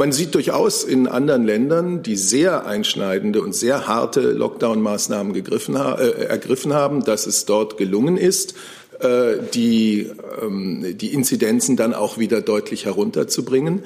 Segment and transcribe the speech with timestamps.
[0.00, 6.72] Man sieht durchaus in anderen Ländern, die sehr einschneidende und sehr harte Lockdown-Maßnahmen äh, ergriffen
[6.72, 8.54] haben, dass es dort gelungen ist,
[9.00, 10.10] äh, die,
[10.40, 13.82] ähm, die Inzidenzen dann auch wieder deutlich herunterzubringen.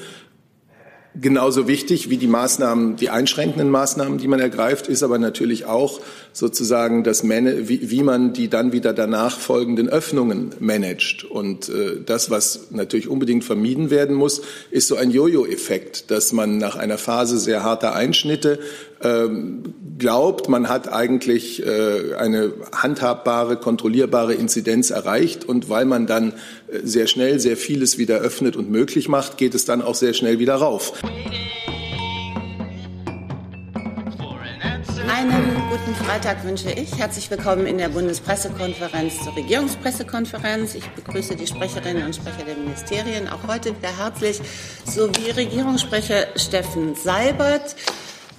[1.21, 6.01] Genauso wichtig wie die Maßnahmen, die einschränkenden Maßnahmen, die man ergreift, ist aber natürlich auch
[6.33, 11.23] sozusagen das, wie, wie man die dann wieder danach folgenden Öffnungen managt.
[11.23, 14.43] Und äh, das, was natürlich unbedingt vermieden werden muss,
[14.73, 18.59] ist so ein Jojo-Effekt, dass man nach einer Phase sehr harter Einschnitte
[19.99, 25.45] glaubt, man hat eigentlich äh, eine handhabbare, kontrollierbare Inzidenz erreicht.
[25.45, 26.33] Und weil man dann
[26.69, 30.15] äh, sehr schnell sehr vieles wieder öffnet und möglich macht, geht es dann auch sehr
[30.15, 30.93] schnell wieder rauf.
[35.09, 36.99] Einen guten Freitag wünsche ich.
[36.99, 40.75] Herzlich willkommen in der Bundespressekonferenz zur Regierungspressekonferenz.
[40.75, 44.41] Ich begrüße die Sprecherinnen und Sprecher der Ministerien auch heute wieder herzlich
[44.85, 47.77] sowie Regierungssprecher Steffen Seibert.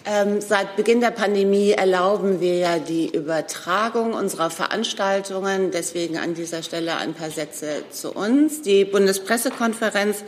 [0.07, 5.71] Ähm, seit Beginn der Pandemie erlauben wir ja die Übertragung unserer Veranstaltungen.
[5.71, 8.61] Deswegen an dieser Stelle ein paar Sätze zu uns.
[8.61, 10.23] Die Bundespressekonferenz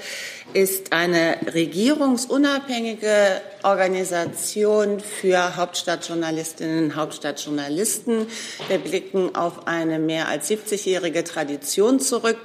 [0.53, 8.25] ist eine regierungsunabhängige Organisation für Hauptstadtjournalistinnen und Hauptstadtjournalisten.
[8.69, 12.37] Wir blicken auf eine mehr als 70-jährige Tradition zurück.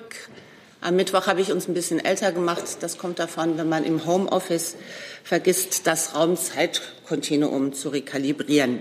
[0.82, 2.64] Am Mittwoch habe ich uns ein bisschen älter gemacht.
[2.80, 4.74] Das kommt davon, wenn man im Homeoffice
[5.22, 8.80] vergisst, das Raumzeitkontinuum zu rekalibrieren.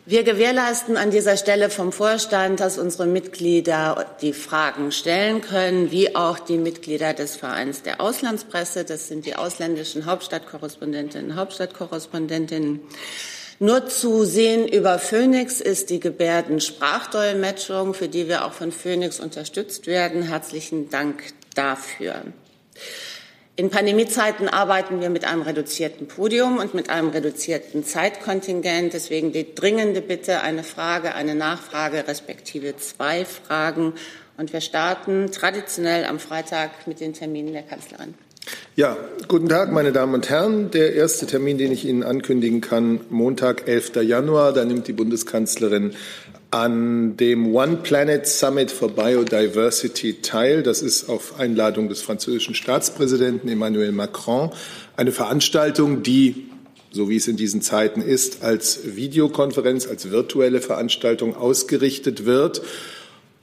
[0.07, 6.15] Wir gewährleisten an dieser Stelle vom Vorstand, dass unsere Mitglieder die Fragen stellen können, wie
[6.15, 8.85] auch die Mitglieder des Vereins der Auslandspresse.
[8.85, 12.79] Das sind die ausländischen Hauptstadtkorrespondentinnen und Hauptstadtkorrespondentinnen.
[13.59, 19.87] Nur zu sehen über Phoenix ist die Gebärdensprachdolmetschung, für die wir auch von Phoenix unterstützt
[19.87, 20.23] werden.
[20.23, 22.23] Herzlichen Dank dafür.
[23.55, 28.91] In Pandemiezeiten arbeiten wir mit einem reduzierten Podium und mit einem reduzierten Zeitkontingent.
[28.91, 33.93] Deswegen die dringende Bitte, eine Frage, eine Nachfrage, respektive zwei Fragen.
[34.35, 38.15] Und wir starten traditionell am Freitag mit den Terminen der Kanzlerin.
[38.77, 38.97] Ja,
[39.29, 40.69] guten Tag, meine Damen und Herren.
[40.69, 44.03] Der erste Termin, den ich Ihnen ankündigen kann, Montag, 11.
[44.03, 44.51] Januar.
[44.51, 45.93] Da nimmt die Bundeskanzlerin
[46.51, 50.61] an dem One Planet Summit for Biodiversity teil.
[50.61, 54.51] Das ist auf Einladung des französischen Staatspräsidenten Emmanuel Macron
[54.97, 56.49] eine Veranstaltung, die
[56.91, 62.61] so wie es in diesen Zeiten ist, als Videokonferenz, als virtuelle Veranstaltung ausgerichtet wird.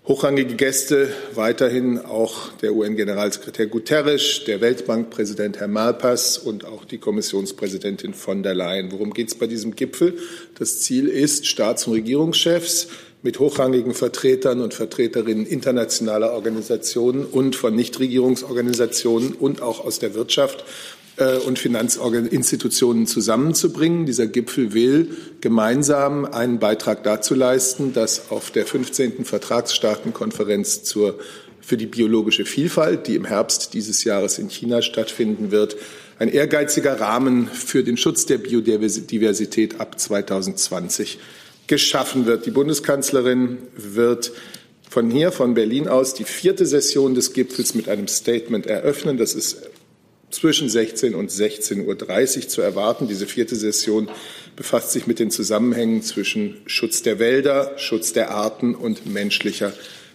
[0.08, 8.12] Hochrangige Gäste weiterhin auch der UN-Generalsekretär Guterres, der Weltbankpräsident Herr Malpass und auch die Kommissionspräsidentin
[8.12, 8.90] von der Leyen.
[8.90, 10.18] Worum geht es bei diesem Gipfel?
[10.58, 12.88] Das Ziel ist, Staats- und Regierungschefs
[13.22, 20.64] mit hochrangigen Vertretern und Vertreterinnen internationaler Organisationen und von Nichtregierungsorganisationen und auch aus der Wirtschaft
[21.46, 24.06] und Finanzinstitutionen zusammenzubringen.
[24.06, 29.24] Dieser Gipfel will gemeinsam einen Beitrag dazu leisten, dass auf der 15.
[29.24, 31.18] Vertragsstaatenkonferenz zur,
[31.60, 35.76] für die biologische Vielfalt, die im Herbst dieses Jahres in China stattfinden wird,
[36.18, 41.18] ein ehrgeiziger Rahmen für den Schutz der Biodiversität ab 2020
[41.66, 42.46] geschaffen wird.
[42.46, 44.32] Die Bundeskanzlerin wird
[44.88, 49.16] von hier, von Berlin aus, die vierte Session des Gipfels mit einem Statement eröffnen.
[49.16, 49.71] Das ist
[50.32, 53.06] zwischen 16 und 16.30 Uhr zu erwarten.
[53.06, 54.10] Diese vierte Session
[54.56, 59.72] befasst sich mit den Zusammenhängen zwischen Schutz der Wälder, Schutz der Arten und menschlicher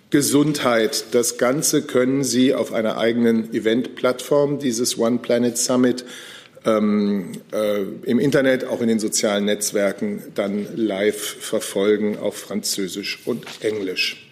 [0.09, 1.05] Gesundheit.
[1.11, 6.05] Das Ganze können Sie auf einer eigenen Eventplattform dieses One Planet Summit
[6.66, 13.45] ähm, äh, im Internet, auch in den sozialen Netzwerken dann live verfolgen auf Französisch und
[13.61, 14.26] Englisch.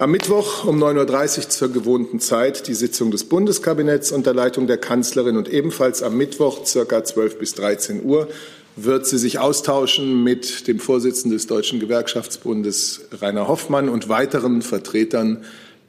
[0.00, 4.78] Am Mittwoch um 9.30 Uhr zur gewohnten Zeit die Sitzung des Bundeskabinetts unter Leitung der
[4.78, 8.28] Kanzlerin und ebenfalls am Mittwoch circa 12 bis 13 Uhr
[8.76, 15.42] wird sie sich austauschen mit dem Vorsitzenden des Deutschen Gewerkschaftsbundes Rainer Hoffmann und weiteren Vertretern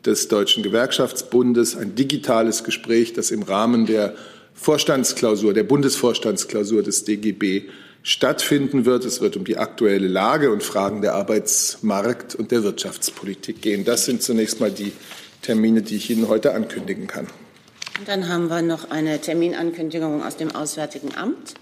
[0.04, 1.78] des Deutschen Gewerkschaftsbundes.
[1.78, 4.16] Ein digitales Gespräch, das im Rahmen der
[4.56, 7.70] Vorstandsklausur, der Bundesvorstandsklausur des DGB
[8.04, 9.06] stattfinden wird.
[9.06, 13.86] Es wird um die aktuelle Lage und Fragen der Arbeitsmarkt- und der Wirtschaftspolitik gehen.
[13.86, 14.94] Das sind zunächst mal die
[15.42, 17.28] Termine, die ich Ihnen heute ankündigen kann.
[18.00, 21.56] Und dann haben wir noch eine Terminankündigung aus dem Auswärtigen Amt.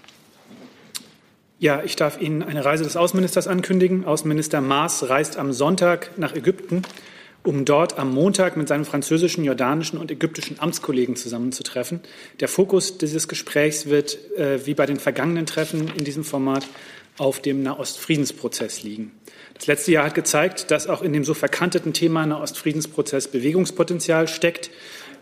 [1.58, 4.04] Ja, ich darf Ihnen eine Reise des Außenministers ankündigen.
[4.04, 6.82] Außenminister Maas reist am Sonntag nach Ägypten
[7.44, 12.00] um dort am Montag mit seinen französischen, jordanischen und ägyptischen Amtskollegen zusammenzutreffen.
[12.40, 16.66] Der Fokus dieses Gesprächs wird, äh, wie bei den vergangenen Treffen in diesem Format,
[17.16, 19.12] auf dem Nahostfriedensprozess liegen.
[19.54, 24.70] Das letzte Jahr hat gezeigt, dass auch in dem so verkanteten Thema Nahostfriedensprozess Bewegungspotenzial steckt.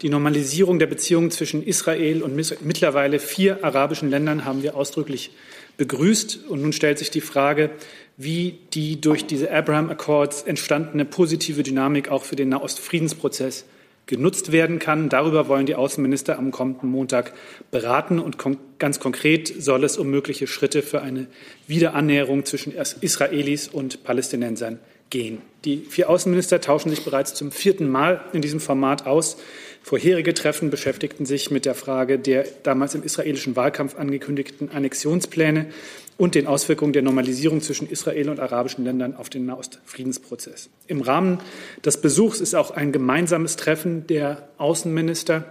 [0.02, 5.30] Die Normalisierung der Beziehungen zwischen Israel und mittlerweile vier arabischen Ländern haben wir ausdrücklich
[5.78, 6.46] begrüßt.
[6.48, 7.70] Und nun stellt sich die Frage,
[8.16, 13.66] wie die durch diese Abraham Accords entstandene positive Dynamik auch für den Nahostfriedensprozess
[14.06, 15.08] genutzt werden kann.
[15.08, 17.32] Darüber wollen die Außenminister am kommenden Montag
[17.70, 18.18] beraten.
[18.18, 18.38] Und
[18.78, 21.26] ganz konkret soll es um mögliche Schritte für eine
[21.66, 24.78] Wiederannäherung zwischen Israelis und Palästinensern
[25.10, 25.42] gehen.
[25.64, 29.36] Die vier Außenminister tauschen sich bereits zum vierten Mal in diesem Format aus.
[29.82, 35.66] Vorherige Treffen beschäftigten sich mit der Frage der damals im israelischen Wahlkampf angekündigten Annexionspläne
[36.16, 40.70] und den Auswirkungen der Normalisierung zwischen Israel und arabischen Ländern auf den Nahostfriedensprozess.
[40.86, 41.38] Im Rahmen
[41.84, 45.44] des Besuchs ist auch ein gemeinsames Treffen der Außenminister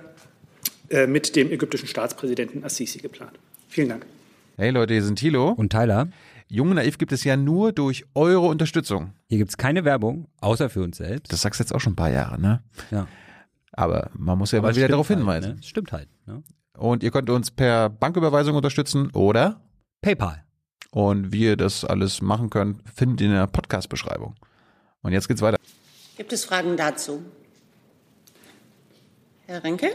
[0.89, 3.33] äh, mit dem ägyptischen Staatspräsidenten Assisi geplant.
[3.67, 4.05] Vielen Dank.
[4.57, 6.07] Hey Leute, hier sind Thilo und Tyler.
[6.47, 9.13] Jung und Naiv gibt es ja nur durch eure Unterstützung.
[9.27, 11.33] Hier gibt es keine Werbung, außer für uns selbst.
[11.33, 12.61] Das sagst du jetzt auch schon ein paar Jahre, ne?
[12.91, 13.07] Ja.
[13.71, 15.55] Aber man muss ja Aber mal wieder darauf halt, hinweisen.
[15.55, 15.63] Ne?
[15.63, 16.07] Stimmt halt.
[16.25, 16.43] Ne?
[16.77, 19.61] Und ihr könnt uns per Banküberweisung unterstützen oder
[20.01, 20.44] PayPal.
[20.95, 24.33] Und wie ihr das alles machen könnt, findet ihr in der Podcast-Beschreibung.
[25.01, 25.57] Und jetzt geht's weiter.
[26.15, 27.21] Gibt es Fragen dazu?
[29.45, 29.91] Herr Renke?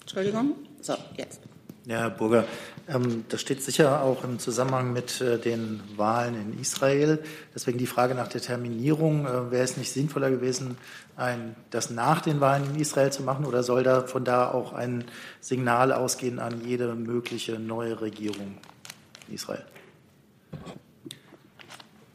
[0.00, 0.56] Entschuldigung.
[0.80, 1.40] So, jetzt.
[1.84, 2.46] Ja, Herr Burger,
[2.88, 7.22] ähm, das steht sicher auch im Zusammenhang mit äh, den Wahlen in Israel.
[7.54, 9.26] Deswegen die Frage nach der Terminierung.
[9.26, 10.76] Äh, Wäre es nicht sinnvoller gewesen,
[11.14, 14.72] ein, das nach den Wahlen in Israel zu machen oder soll da von da auch
[14.72, 15.04] ein
[15.40, 18.58] Signal ausgehen an jede mögliche neue Regierung
[19.28, 19.64] in Israel?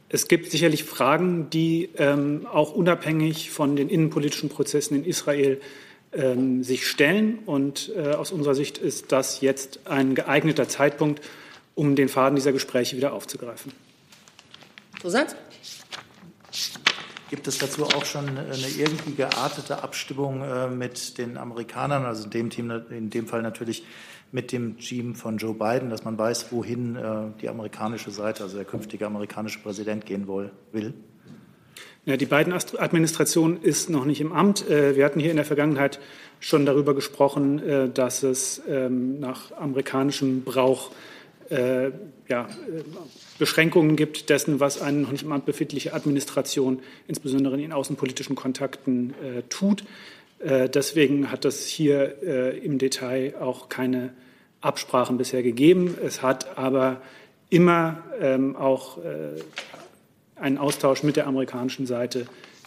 [0.10, 5.62] Es gibt sicherlich Fragen, die ähm, auch unabhängig von den innenpolitischen Prozessen in Israel
[6.14, 7.40] ähm, sich stellen.
[7.46, 11.22] Und äh, aus unserer Sicht ist das jetzt ein geeigneter Zeitpunkt,
[11.76, 13.72] um den Faden dieser Gespräche wieder aufzugreifen.
[15.00, 15.36] Zusatz?
[17.30, 22.32] Gibt es dazu auch schon eine irgendwie geartete Abstimmung äh, mit den Amerikanern, also in
[22.32, 23.84] dem, Team, in dem Fall natürlich
[24.32, 28.58] mit dem Team von Joe Biden, dass man weiß, wohin äh, die amerikanische Seite, also
[28.58, 30.94] der künftige amerikanische Präsident gehen will?
[32.06, 34.68] Ja, die Biden-Administration ist noch nicht im Amt.
[34.68, 36.00] Äh, wir hatten hier in der Vergangenheit
[36.40, 40.92] schon darüber gesprochen, äh, dass es ähm, nach amerikanischem Brauch
[41.50, 41.92] äh,
[42.28, 42.48] ja,
[43.38, 48.36] Beschränkungen gibt dessen, was eine noch nicht im Amt befindliche Administration, insbesondere in den außenpolitischen
[48.36, 49.14] Kontakten,
[49.50, 49.84] tut.
[50.42, 52.22] Deswegen hat es hier
[52.64, 54.14] im Detail auch keine
[54.62, 55.98] Absprachen bisher gegeben.
[56.02, 57.02] Es hat aber
[57.50, 59.00] immer ähm, auch
[60.36, 62.26] einen Austausch mit der amerikanischen Seite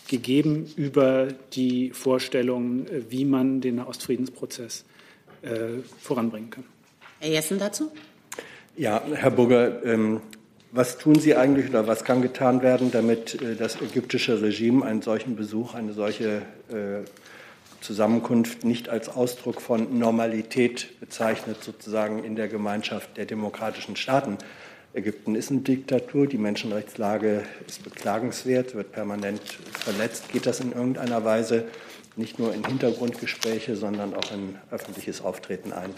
[0.08, 4.84] gegeben über die Vorstellungen, wie man den Nahostfriedensprozess
[5.42, 6.64] äh, voranbringen kann.
[7.20, 7.90] Herr Jessen dazu?
[8.76, 10.20] Ja, Herr Burger, ähm,
[10.70, 15.02] was tun Sie eigentlich oder was kann getan werden, damit äh, das ägyptische Regime einen
[15.02, 17.04] solchen Besuch, eine solche äh,
[17.82, 24.38] Zusammenkunft nicht als Ausdruck von Normalität bezeichnet, sozusagen in der Gemeinschaft der demokratischen Staaten?
[24.94, 29.40] Ägypten ist eine Diktatur, die Menschenrechtslage ist beklagenswert, wird permanent
[29.72, 30.30] verletzt.
[30.30, 31.64] Geht das in irgendeiner Weise
[32.16, 35.90] nicht nur in Hintergrundgespräche, sondern auch in öffentliches Auftreten ein?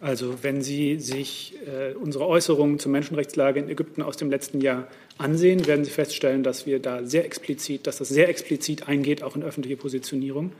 [0.00, 4.88] Also wenn Sie sich äh, unsere Äußerungen zur Menschenrechtslage in Ägypten aus dem letzten Jahr
[5.18, 9.36] ansehen, werden Sie feststellen, dass wir da sehr explizit, dass das sehr explizit eingeht, auch
[9.36, 10.52] in öffentliche Positionierung.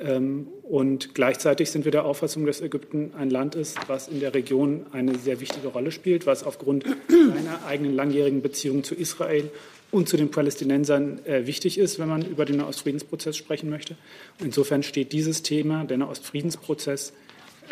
[0.00, 4.34] Ähm, und gleichzeitig sind wir der Auffassung, dass Ägypten ein Land ist, was in der
[4.34, 9.50] Region eine sehr wichtige Rolle spielt, was aufgrund seiner eigenen langjährigen Beziehung zu Israel
[9.90, 13.96] und zu den Palästinensern äh, wichtig ist, wenn man über den Nahostfriedensprozess sprechen möchte.
[14.40, 17.12] Insofern steht dieses Thema, der Nahostfriedensprozess,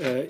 [0.01, 0.27] äh,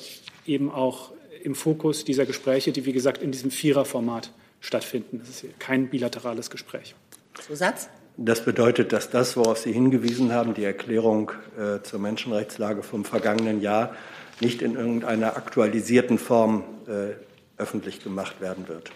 [0.46, 1.10] eben auch
[1.42, 5.18] im Fokus dieser Gespräche, die, wie gesagt, in diesem Viererformat stattfinden.
[5.18, 6.94] Das ist kein bilaterales Gespräch.
[7.34, 7.88] Zusatz?
[8.16, 13.62] Das bedeutet, dass das, worauf Sie hingewiesen haben, die Erklärung äh, zur Menschenrechtslage vom vergangenen
[13.62, 13.94] Jahr,
[14.40, 17.14] nicht in irgendeiner aktualisierten Form äh,
[17.60, 18.90] öffentlich gemacht werden wird.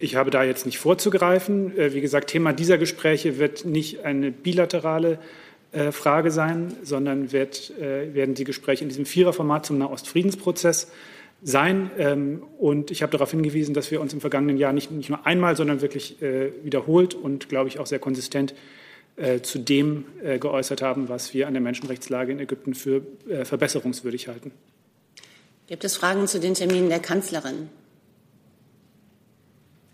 [0.00, 1.76] Ich habe da jetzt nicht vorzugreifen.
[1.76, 5.18] Äh, wie gesagt, Thema dieser Gespräche wird nicht eine bilaterale
[5.72, 10.90] äh, Frage sein, sondern wird, äh, werden die Gespräche in diesem Viererformat zum Nahostfriedensprozess
[11.42, 11.90] sein.
[11.98, 15.26] Ähm, und ich habe darauf hingewiesen, dass wir uns im vergangenen Jahr nicht, nicht nur
[15.26, 18.54] einmal, sondern wirklich äh, wiederholt und, glaube ich, auch sehr konsistent
[19.16, 23.02] äh, zu dem äh, geäußert haben, was wir an der Menschenrechtslage in Ägypten für
[23.44, 24.52] verbesserungswürdig halten.
[25.66, 27.68] Gibt es Fragen zu den Terminen der Kanzlerin?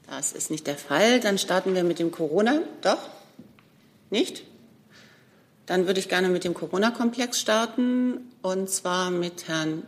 [0.07, 1.21] Das ist nicht der Fall.
[1.21, 2.61] Dann starten wir mit dem Corona.
[2.83, 3.09] Doch?
[4.11, 4.45] Nicht?
[5.67, 9.83] Dann würde ich gerne mit dem Corona-Komplex starten, und zwar mit Herrn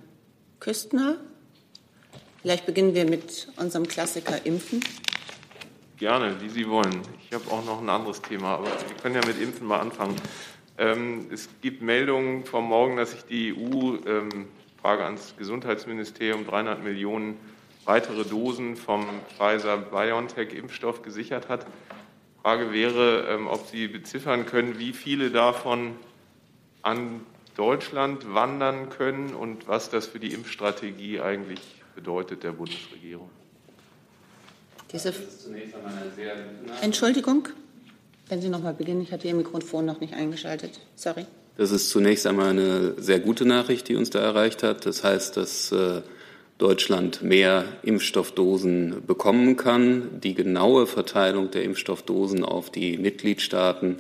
[0.59, 1.19] Küstner.
[2.47, 4.79] Vielleicht beginnen wir mit unserem Klassiker Impfen.
[5.97, 7.03] Gerne, wie Sie wollen.
[7.25, 10.15] Ich habe auch noch ein anderes Thema, aber wir können ja mit Impfen mal anfangen.
[10.79, 14.47] Ähm, es gibt Meldungen vom Morgen, dass sich die EU, ähm,
[14.81, 17.37] Frage ans Gesundheitsministerium, 300 Millionen
[17.85, 21.67] weitere Dosen vom Pfizer-BioNTech-Impfstoff gesichert hat.
[22.43, 25.97] Frage wäre, ähm, ob Sie beziffern können, wie viele davon
[26.83, 27.23] an
[27.57, 33.31] Deutschland wandern können und was das für die Impfstrategie eigentlich bedeutet der Bundesregierung.
[34.93, 35.13] Diese
[36.81, 37.49] Entschuldigung,
[38.29, 39.03] wenn Sie noch mal beginnen.
[39.03, 40.79] Ich hatte Ihr Mikrofon noch nicht eingeschaltet.
[40.95, 41.27] Sorry.
[41.57, 44.87] Das ist zunächst einmal eine sehr gute Nachricht, die uns da erreicht hat.
[44.87, 46.03] Das heißt, dass äh,
[46.59, 50.21] Deutschland mehr Impfstoffdosen bekommen kann.
[50.21, 53.97] Die genaue Verteilung der Impfstoffdosen auf die Mitgliedstaaten,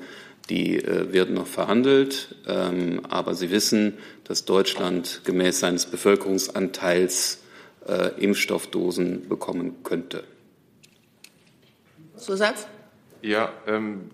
[0.50, 2.36] die äh, wird noch verhandelt.
[2.46, 7.40] Ähm, aber Sie wissen, dass Deutschland gemäß seines Bevölkerungsanteils
[7.86, 10.24] äh, Impfstoffdosen bekommen könnte.
[12.16, 12.66] Zusatz?
[13.22, 14.10] Ja, ähm,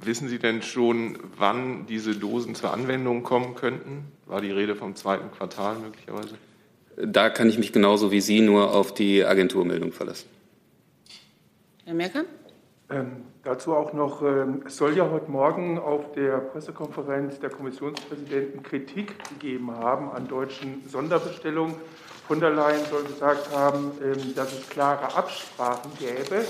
[0.00, 4.04] wissen Sie denn schon, wann diese Dosen zur Anwendung kommen könnten?
[4.26, 6.36] War die Rede vom zweiten Quartal möglicherweise?
[6.96, 10.28] Da kann ich mich genauso wie Sie nur auf die Agenturmeldung verlassen.
[11.84, 12.24] Herr Merker?
[12.88, 18.62] Ähm, dazu auch noch, ähm, es soll ja heute Morgen auf der Pressekonferenz der Kommissionspräsidenten
[18.62, 21.74] Kritik gegeben haben an deutschen Sonderbestellungen.
[22.28, 26.44] Von der Leyen soll gesagt haben, ähm, dass es klare Absprachen gäbe,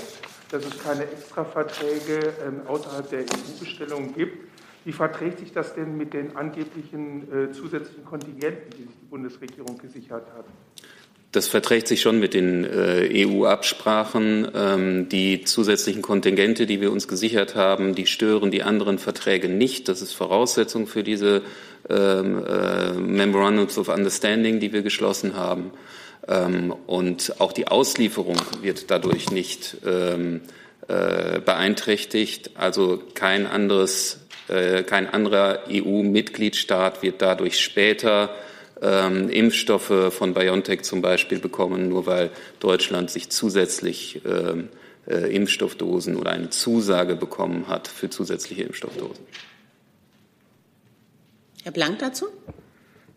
[0.51, 4.47] dass es keine Extraverträge ähm, außerhalb der EU-Bestellungen gibt.
[4.85, 9.79] Wie verträgt sich das denn mit den angeblichen äh, zusätzlichen Kontingenten, die sich die Bundesregierung
[9.79, 10.45] gesichert hat?
[11.37, 14.47] Das verträgt sich schon mit den äh, EU-Absprachen.
[14.55, 19.87] Ähm, die zusätzlichen Kontingente, die wir uns gesichert haben, die stören die anderen Verträge nicht.
[19.87, 21.43] Das ist Voraussetzung für diese
[21.91, 25.69] ähm, äh, Memorandums of Understanding, die wir geschlossen haben.
[26.27, 30.41] Ähm, und auch die Auslieferung wird dadurch nicht ähm,
[30.87, 32.49] äh, beeinträchtigt.
[32.55, 38.31] Also kein anderes, äh, kein anderer EU-Mitgliedstaat wird dadurch später
[38.81, 44.69] ähm, Impfstoffe von BioNTech zum Beispiel bekommen, nur weil Deutschland sich zusätzlich ähm,
[45.07, 49.25] äh, Impfstoffdosen oder eine Zusage bekommen hat für zusätzliche Impfstoffdosen.
[51.63, 52.27] Herr Blank dazu?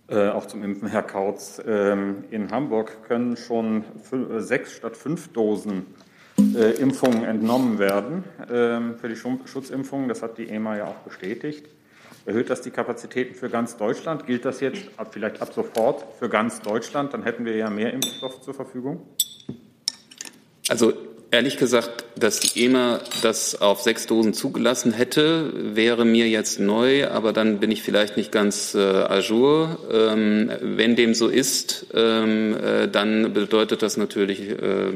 [0.08, 1.62] Äh, auch zum Impfen, Herr Kautz.
[1.64, 5.86] Ähm, in Hamburg können schon fünf, sechs statt fünf Dosen
[6.56, 10.08] äh, Impfungen entnommen werden ähm, für die Schutzimpfungen.
[10.08, 11.68] Das hat die EMA ja auch bestätigt.
[12.26, 14.26] Erhöht das die Kapazitäten für ganz Deutschland?
[14.26, 17.14] Gilt das jetzt ab, vielleicht ab sofort für ganz Deutschland?
[17.14, 19.06] Dann hätten wir ja mehr Impfstoff zur Verfügung.
[20.68, 20.92] Also
[21.30, 27.08] ehrlich gesagt, dass die EMA das auf sechs Dosen zugelassen hätte, wäre mir jetzt neu,
[27.08, 29.20] aber dann bin ich vielleicht nicht ganz äh, à.
[29.90, 34.92] Ähm, wenn dem so ist, ähm, äh, dann bedeutet das natürlich äh,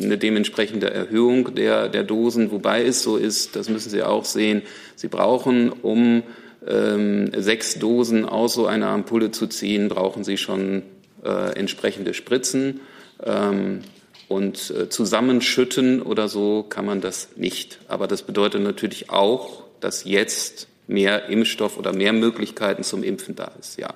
[0.00, 4.62] eine dementsprechende Erhöhung der, der Dosen, wobei es so ist, das müssen Sie auch sehen,
[4.96, 6.22] Sie brauchen, um
[6.64, 10.82] sechs Dosen aus so einer Ampulle zu ziehen, brauchen Sie schon
[11.24, 12.80] äh, entsprechende Spritzen.
[13.22, 13.80] Ähm,
[14.28, 17.80] und äh, zusammenschütten oder so kann man das nicht.
[17.88, 23.52] Aber das bedeutet natürlich auch, dass jetzt mehr Impfstoff oder mehr Möglichkeiten zum Impfen da
[23.58, 23.92] ist, ja.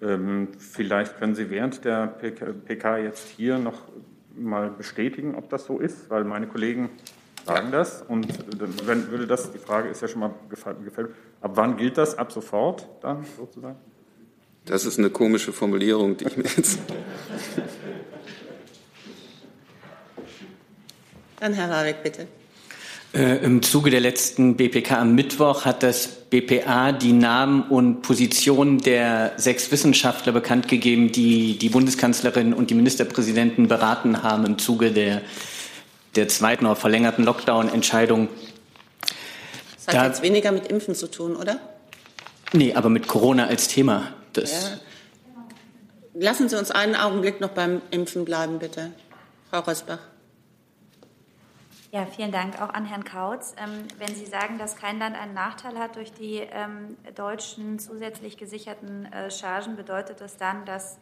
[0.00, 3.82] Ähm, vielleicht können Sie während der PK jetzt hier noch
[4.36, 6.90] mal bestätigen, ob das so ist, weil meine Kollegen
[7.44, 7.78] sagen ja.
[7.78, 8.02] das.
[8.06, 8.26] Und
[8.86, 11.10] wenn würde das, die Frage ist ja schon mal gefällt, gefällt.
[11.40, 12.16] Ab wann gilt das?
[12.16, 13.76] Ab sofort dann sozusagen?
[14.64, 16.78] Das ist eine komische Formulierung, die ich mir jetzt.
[21.40, 22.26] Dann Herr Warwick, bitte.
[23.14, 28.78] Äh, Im Zuge der letzten BPK am Mittwoch hat das BPA die Namen und Positionen
[28.78, 34.90] der sechs Wissenschaftler bekannt gegeben, die die Bundeskanzlerin und die Ministerpräsidenten beraten haben im Zuge
[34.90, 35.20] der,
[36.16, 38.28] der zweiten oder verlängerten Lockdown-Entscheidung.
[39.76, 41.60] Das hat da, jetzt weniger mit Impfen zu tun, oder?
[42.52, 44.12] Nee, aber mit Corona als Thema.
[44.32, 44.78] Das ja.
[46.16, 48.92] Lassen Sie uns einen Augenblick noch beim Impfen bleiben, bitte.
[49.50, 49.98] Frau Rosbach.
[51.90, 53.54] Ja, vielen Dank auch an Herrn Kautz.
[53.56, 58.36] Ähm, wenn Sie sagen, dass kein Land einen Nachteil hat durch die ähm, deutschen zusätzlich
[58.36, 60.98] gesicherten äh, Chargen, bedeutet das dann, dass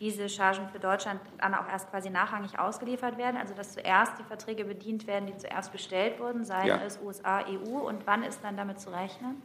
[0.00, 3.36] diese Chargen für Deutschland dann auch erst quasi nachrangig ausgeliefert werden?
[3.36, 6.80] Also dass zuerst die Verträge bedient werden, die zuerst bestellt wurden, seien ja.
[6.86, 9.42] es USA, EU, und wann ist dann damit zu rechnen?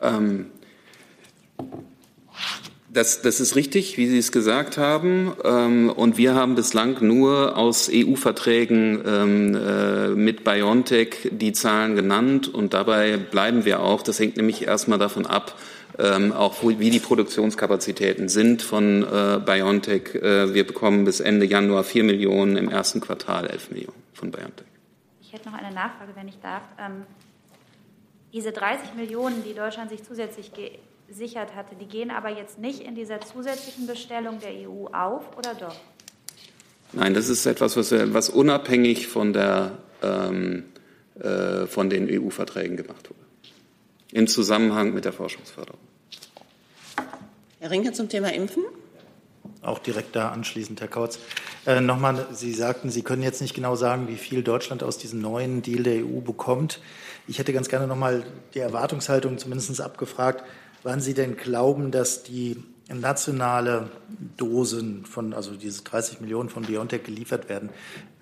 [0.00, 0.50] Ähm,
[2.94, 5.32] das, das ist richtig, wie Sie es gesagt haben.
[5.42, 12.46] Ähm, und wir haben bislang nur aus EU-Verträgen ähm, äh, mit BioNTech die Zahlen genannt.
[12.46, 14.02] Und dabei bleiben wir auch.
[14.02, 15.56] Das hängt nämlich erstmal davon ab,
[15.98, 20.14] ähm, auch wie die Produktionskapazitäten sind von äh, BioNTech.
[20.14, 24.66] Äh, wir bekommen bis Ende Januar vier Millionen, im ersten Quartal elf Millionen von BioNTech.
[25.20, 26.62] Ich hätte noch eine Nachfrage, wenn ich darf.
[28.32, 30.50] Diese 30 Millionen, die Deutschland sich zusätzlich
[31.08, 35.54] gesichert hatte, die gehen aber jetzt nicht in dieser zusätzlichen Bestellung der EU auf, oder
[35.54, 35.76] doch?
[36.92, 40.64] Nein, das ist etwas, was, was unabhängig von, der, ähm,
[41.20, 43.23] äh, von den EU-Verträgen gemacht wurde.
[44.14, 45.80] Im Zusammenhang mit der Forschungsförderung.
[47.58, 48.62] Herr Rinke zum Thema Impfen.
[49.60, 51.18] Auch direkt da anschließend, Herr Kautz.
[51.66, 55.20] Äh, Nochmal, Sie sagten, Sie können jetzt nicht genau sagen, wie viel Deutschland aus diesem
[55.20, 56.80] neuen Deal der EU bekommt.
[57.26, 58.22] Ich hätte ganz gerne nochmal
[58.54, 60.44] die Erwartungshaltung zumindest abgefragt,
[60.84, 63.90] wann Sie denn glauben, dass die nationale
[64.36, 67.70] Dosen von, also diese 30 Millionen von BioNTech geliefert werden.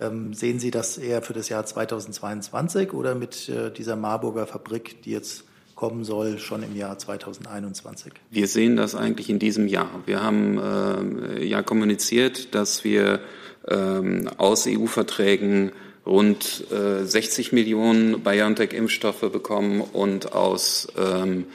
[0.00, 5.02] Ähm, sehen Sie das eher für das Jahr 2022 oder mit äh, dieser Marburger Fabrik,
[5.02, 5.44] die jetzt
[5.82, 8.12] kommen soll, schon im Jahr 2021?
[8.30, 9.90] Wir sehen das eigentlich in diesem Jahr.
[10.06, 13.18] Wir haben äh, ja kommuniziert, dass wir
[13.66, 15.72] ähm, aus EU-Verträgen
[16.06, 21.46] rund äh, 60 Millionen BioNTech-Impfstoffe bekommen und aus ähm,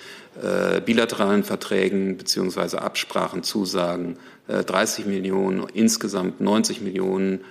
[0.44, 4.18] äh, bilateralen Verträgen beziehungsweise Absprachen, Zusagen
[4.50, 7.46] äh, 30 Millionen, insgesamt 90 Millionen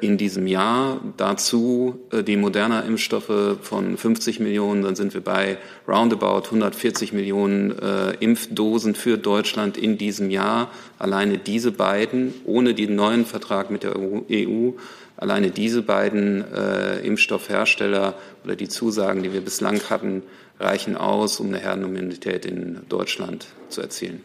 [0.00, 1.00] in diesem Jahr.
[1.16, 5.58] Dazu äh, die moderner Impfstoffe von 50 Millionen, dann sind wir bei
[5.88, 10.70] roundabout 140 Millionen äh, Impfdosen für Deutschland in diesem Jahr.
[10.98, 14.70] Alleine diese beiden, ohne den neuen Vertrag mit der EU,
[15.16, 16.44] alleine diese beiden
[17.02, 20.22] Impfstoffhersteller oder die Zusagen, die wir bislang hatten,
[20.60, 24.22] reichen aus, um eine Herdenimmunität in Deutschland zu erzielen.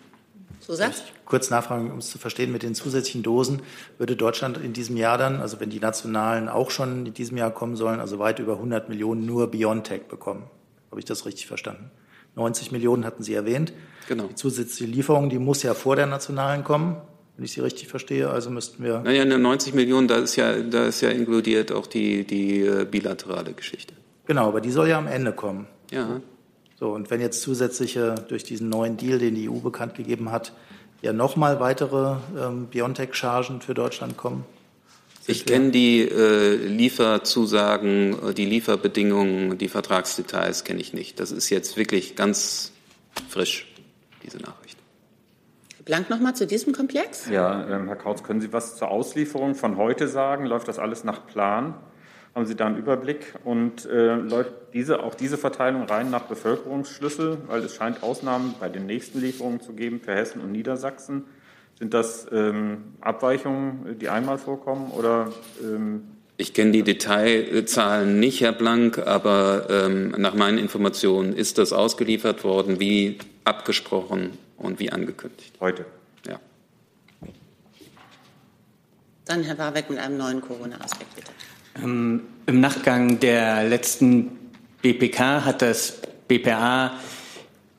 [0.60, 1.04] Zusatz?
[1.26, 3.62] Kurz nachfragen, um es zu verstehen, mit den zusätzlichen Dosen
[3.98, 7.52] würde Deutschland in diesem Jahr dann, also wenn die nationalen auch schon in diesem Jahr
[7.52, 10.44] kommen sollen, also weit über 100 Millionen nur BioNTech bekommen.
[10.90, 11.92] Habe ich das richtig verstanden?
[12.36, 13.74] 90 Millionen hatten Sie erwähnt.
[14.08, 14.28] Genau.
[14.28, 16.98] Die zusätzliche Lieferung, die muss ja vor der nationalen kommen,
[17.36, 18.30] wenn ich Sie richtig verstehe.
[18.30, 19.00] Also müssten wir.
[19.00, 23.54] Naja, 90 Millionen, da ist ja, da ist ja inkludiert auch die, die äh, bilaterale
[23.54, 23.94] Geschichte.
[24.26, 25.68] Genau, aber die soll ja am Ende kommen.
[25.92, 26.22] Ja.
[26.82, 30.52] So, und wenn jetzt zusätzliche durch diesen neuen Deal, den die EU bekannt gegeben hat,
[31.04, 34.46] ja nochmal weitere ähm, BioNTech-Chargen für Deutschland kommen?
[35.28, 41.20] Ich kenne die äh, Lieferzusagen, äh, die Lieferbedingungen, die Vertragsdetails kenne ich nicht.
[41.20, 42.72] Das ist jetzt wirklich ganz
[43.30, 43.72] frisch,
[44.24, 44.80] diese Nachricht.
[45.86, 47.30] Blank nochmal zu diesem Komplex?
[47.30, 50.48] Ja, ähm, Herr Kautz, können Sie was zur Auslieferung von heute sagen?
[50.48, 51.76] Läuft das alles nach Plan?
[52.34, 53.34] Haben Sie da einen Überblick?
[53.44, 57.40] Und äh, läuft diese, auch diese Verteilung rein nach Bevölkerungsschlüssel?
[57.48, 61.26] Weil es scheint Ausnahmen bei den nächsten Lieferungen zu geben für Hessen und Niedersachsen.
[61.78, 64.92] Sind das ähm, Abweichungen, die einmal vorkommen?
[64.92, 66.04] Oder, ähm
[66.38, 72.44] ich kenne die Detailzahlen nicht, Herr Blank, aber ähm, nach meinen Informationen ist das ausgeliefert
[72.44, 75.54] worden, wie abgesprochen und wie angekündigt.
[75.60, 75.86] Heute?
[76.28, 76.40] Ja.
[79.26, 81.32] Dann Herr Warbeck mit einem neuen Corona-Aspekt, bitte.
[81.84, 84.32] Ähm, Im Nachgang der letzten
[84.82, 86.92] BPK hat das BPA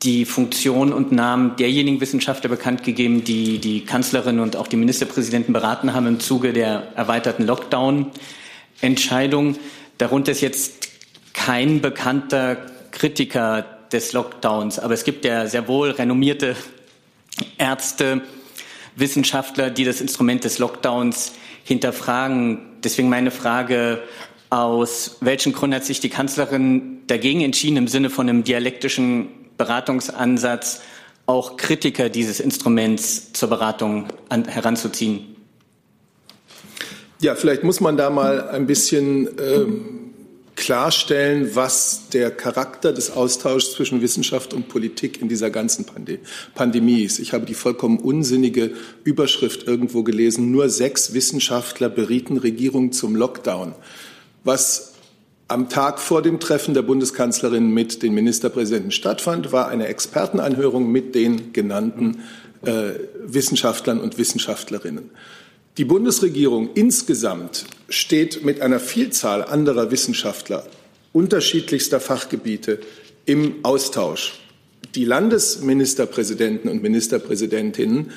[0.03, 5.53] die Funktion und Namen derjenigen Wissenschaftler bekannt gegeben, die die Kanzlerin und auch die Ministerpräsidenten
[5.53, 9.55] beraten haben im Zuge der erweiterten Lockdown-Entscheidung.
[9.97, 10.89] Darunter ist jetzt
[11.33, 12.57] kein bekannter
[12.91, 16.55] Kritiker des Lockdowns, aber es gibt ja sehr wohl renommierte
[17.57, 18.21] Ärzte,
[18.95, 22.59] Wissenschaftler, die das Instrument des Lockdowns hinterfragen.
[22.83, 24.01] Deswegen meine Frage,
[24.49, 30.81] aus welchen Gründen hat sich die Kanzlerin dagegen entschieden, im Sinne von einem dialektischen Beratungsansatz
[31.25, 35.35] auch Kritiker dieses Instruments zur Beratung an, heranzuziehen?
[37.21, 40.02] Ja, vielleicht muss man da mal ein bisschen ähm,
[40.55, 45.85] klarstellen, was der Charakter des Austauschs zwischen Wissenschaft und Politik in dieser ganzen
[46.53, 47.19] Pandemie ist.
[47.19, 48.71] Ich habe die vollkommen unsinnige
[49.03, 53.73] Überschrift irgendwo gelesen, nur sechs Wissenschaftler berieten Regierung zum Lockdown.
[54.43, 54.93] Was
[55.47, 61.15] am Tag vor dem Treffen der Bundeskanzlerin mit den Ministerpräsidenten stattfand, war eine Expertenanhörung mit
[61.15, 62.21] den genannten
[62.63, 62.93] äh,
[63.25, 65.11] Wissenschaftlern und Wissenschaftlerinnen.
[65.77, 70.67] Die Bundesregierung insgesamt steht mit einer Vielzahl anderer Wissenschaftler
[71.13, 72.79] unterschiedlichster Fachgebiete
[73.25, 74.39] im Austausch.
[74.93, 78.11] Die Landesministerpräsidenten und Ministerpräsidentinnen,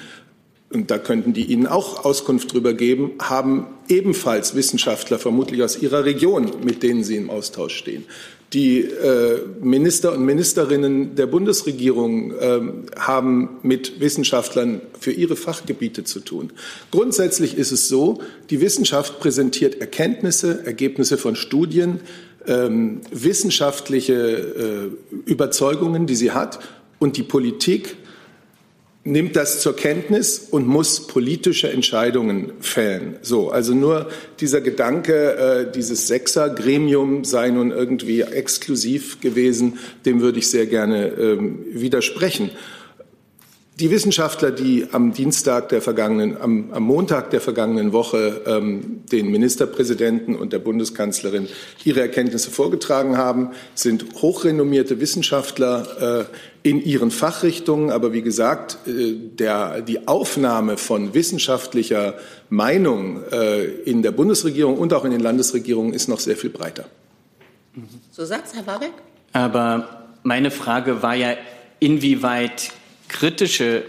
[0.71, 6.05] und da könnten die Ihnen auch Auskunft darüber geben, haben ebenfalls Wissenschaftler, vermutlich aus ihrer
[6.05, 8.05] Region, mit denen sie im Austausch stehen.
[8.53, 12.61] Die äh, Minister und Ministerinnen der Bundesregierung äh,
[12.97, 16.53] haben mit Wissenschaftlern für ihre Fachgebiete zu tun.
[16.91, 22.01] Grundsätzlich ist es so, die Wissenschaft präsentiert Erkenntnisse, Ergebnisse von Studien,
[22.47, 26.61] ähm, wissenschaftliche äh, Überzeugungen, die sie hat,
[26.99, 27.97] und die Politik
[29.07, 33.17] nimmt das zur Kenntnis und muss politische Entscheidungen fällen.
[33.23, 40.41] So, also nur dieser Gedanke, äh, dieses Sechser-Gremium sei nun irgendwie exklusiv gewesen, dem würde
[40.41, 42.51] ich sehr gerne ähm, widersprechen.
[43.79, 49.31] Die Wissenschaftler, die am Dienstag der vergangenen, am, am Montag der vergangenen Woche ähm, den
[49.31, 51.47] Ministerpräsidenten und der Bundeskanzlerin
[51.85, 56.27] ihre Erkenntnisse vorgetragen haben, sind hochrenommierte Wissenschaftler
[56.65, 57.91] äh, in ihren Fachrichtungen.
[57.91, 62.15] Aber wie gesagt, äh, der, die Aufnahme von wissenschaftlicher
[62.49, 66.87] Meinung äh, in der Bundesregierung und auch in den Landesregierungen ist noch sehr viel breiter.
[68.11, 68.95] So sagt's Herr Warbeck.
[69.35, 71.35] Aber meine Frage war ja,
[71.79, 72.73] inwieweit
[73.09, 73.85] kritische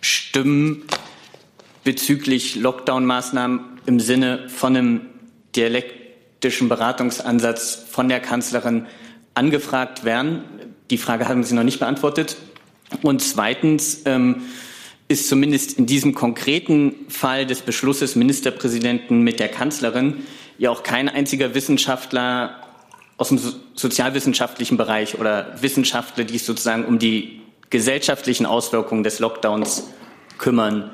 [0.00, 0.84] Stimmen
[1.84, 5.00] bezüglich Lockdown-Maßnahmen im Sinne von einem
[5.56, 8.86] dialektischen Beratungsansatz von der Kanzlerin
[9.34, 10.44] angefragt werden.
[10.90, 12.36] Die Frage haben Sie noch nicht beantwortet.
[13.02, 14.42] Und zweitens ähm,
[15.08, 20.24] ist zumindest in diesem konkreten Fall des Beschlusses Ministerpräsidenten mit der Kanzlerin
[20.58, 22.56] ja auch kein einziger Wissenschaftler
[23.16, 23.40] aus dem
[23.74, 27.39] sozialwissenschaftlichen Bereich oder Wissenschaftler, die es sozusagen um die
[27.70, 29.84] gesellschaftlichen Auswirkungen des Lockdowns
[30.38, 30.90] kümmern,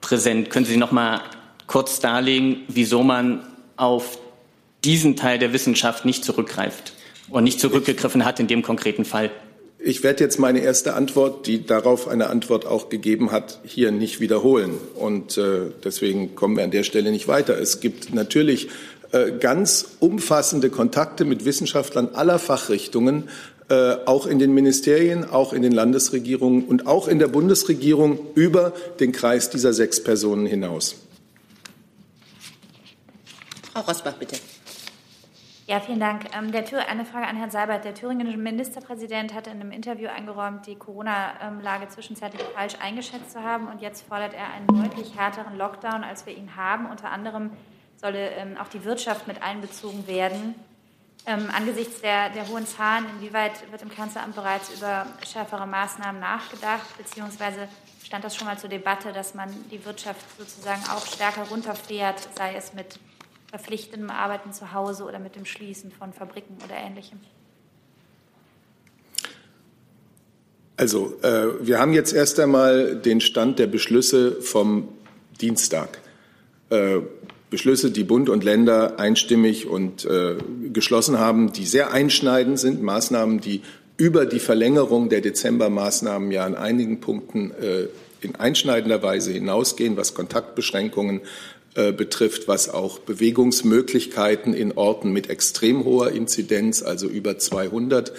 [0.00, 0.50] präsent.
[0.50, 1.22] Können Sie noch mal
[1.66, 4.18] kurz darlegen, wieso man auf
[4.84, 6.92] diesen Teil der Wissenschaft nicht zurückgreift
[7.30, 9.30] und nicht zurückgegriffen hat in dem konkreten Fall?
[9.78, 14.18] Ich werde jetzt meine erste Antwort, die darauf eine Antwort auch gegeben hat, hier nicht
[14.18, 14.78] wiederholen.
[14.94, 17.58] Und äh, deswegen kommen wir an der Stelle nicht weiter.
[17.58, 18.68] Es gibt natürlich
[19.12, 23.28] äh, ganz umfassende Kontakte mit Wissenschaftlern aller Fachrichtungen,
[23.68, 28.72] äh, auch in den Ministerien, auch in den Landesregierungen und auch in der Bundesregierung über
[29.00, 30.96] den Kreis dieser sechs Personen hinaus.
[33.72, 34.36] Frau Rosbach, bitte.
[35.66, 36.26] Ja, vielen Dank.
[36.36, 37.86] Ähm, eine Frage an Herrn Seibert.
[37.86, 43.68] Der thüringische Ministerpräsident hatte in einem Interview eingeräumt, die Corona-Lage zwischenzeitlich falsch eingeschätzt zu haben.
[43.68, 46.90] Und jetzt fordert er einen deutlich härteren Lockdown, als wir ihn haben.
[46.90, 47.50] Unter anderem
[47.96, 50.54] solle ähm, auch die Wirtschaft mit einbezogen werden.
[51.26, 56.84] Ähm, angesichts der, der hohen Zahlen, inwieweit wird im Kanzleramt bereits über schärfere Maßnahmen nachgedacht,
[56.98, 57.66] beziehungsweise
[58.04, 62.54] stand das schon mal zur Debatte, dass man die Wirtschaft sozusagen auch stärker runterfährt, sei
[62.56, 62.98] es mit
[63.48, 67.20] verpflichtendem Arbeiten zu Hause oder mit dem Schließen von Fabriken oder Ähnlichem?
[70.76, 74.88] Also, äh, wir haben jetzt erst einmal den Stand der Beschlüsse vom
[75.40, 76.00] Dienstag.
[76.70, 76.98] Äh,
[77.50, 80.36] Beschlüsse, die Bund und Länder einstimmig und äh,
[80.72, 83.62] geschlossen haben, die sehr einschneidend sind, Maßnahmen, die
[83.96, 87.86] über die Verlängerung der Dezembermaßnahmen ja an einigen Punkten äh,
[88.20, 91.20] in einschneidender Weise hinausgehen, was Kontaktbeschränkungen
[91.74, 98.12] äh, betrifft, was auch Bewegungsmöglichkeiten in Orten mit extrem hoher Inzidenz, also über 200,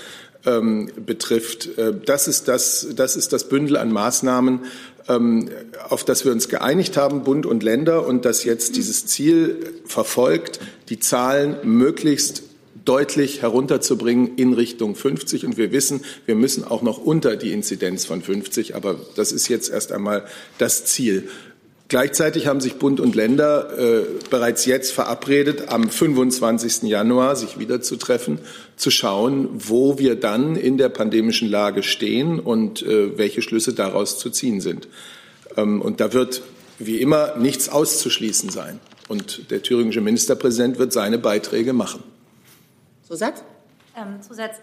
[0.45, 1.77] ähm, betrifft.
[1.77, 4.65] Äh, das, ist das, das ist das Bündel an Maßnahmen,
[5.07, 10.59] auf das wir uns geeinigt haben, Bund und Länder, und das jetzt dieses Ziel verfolgt,
[10.89, 12.43] die Zahlen möglichst
[12.85, 15.45] deutlich herunterzubringen in Richtung 50.
[15.45, 18.75] Und wir wissen, wir müssen auch noch unter die Inzidenz von 50.
[18.75, 20.25] Aber das ist jetzt erst einmal
[20.57, 21.27] das Ziel.
[21.87, 26.83] Gleichzeitig haben sich Bund und Länder äh, bereits jetzt verabredet, am 25.
[26.83, 28.39] Januar sich wieder zu treffen,
[28.75, 34.17] zu schauen, wo wir dann in der pandemischen Lage stehen und äh, welche Schlüsse daraus
[34.17, 34.87] zu ziehen sind.
[35.57, 36.41] Ähm, und da wird
[36.79, 38.79] wie immer nichts auszuschließen sein.
[39.07, 42.03] Und der thüringische Ministerpräsident wird seine Beiträge machen.
[43.03, 43.43] Zusatz?
[43.95, 44.55] Ähm, Zusatz.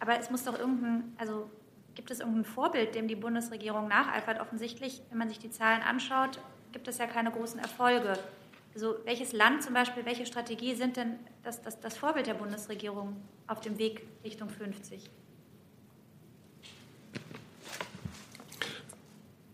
[0.00, 1.50] Aber es muss doch irgendein, also
[1.94, 4.40] gibt es irgendein Vorbild, dem die Bundesregierung nacheifert?
[4.40, 6.40] Offensichtlich, wenn man sich die Zahlen anschaut,
[6.72, 8.18] gibt es ja keine großen Erfolge.
[8.74, 13.16] Also welches Land zum Beispiel, welche Strategie sind denn das, das, das Vorbild der Bundesregierung
[13.46, 15.10] auf dem Weg Richtung 50?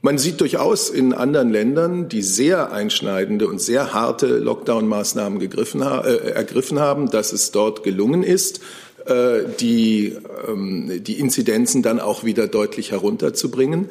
[0.02, 6.78] Man sieht durchaus in anderen Ländern, die sehr einschneidende und sehr harte Lockdown-Maßnahmen äh, ergriffen
[6.78, 8.60] haben, dass es dort gelungen ist,
[9.06, 13.88] äh, die, ähm, die Inzidenzen dann auch wieder deutlich herunterzubringen.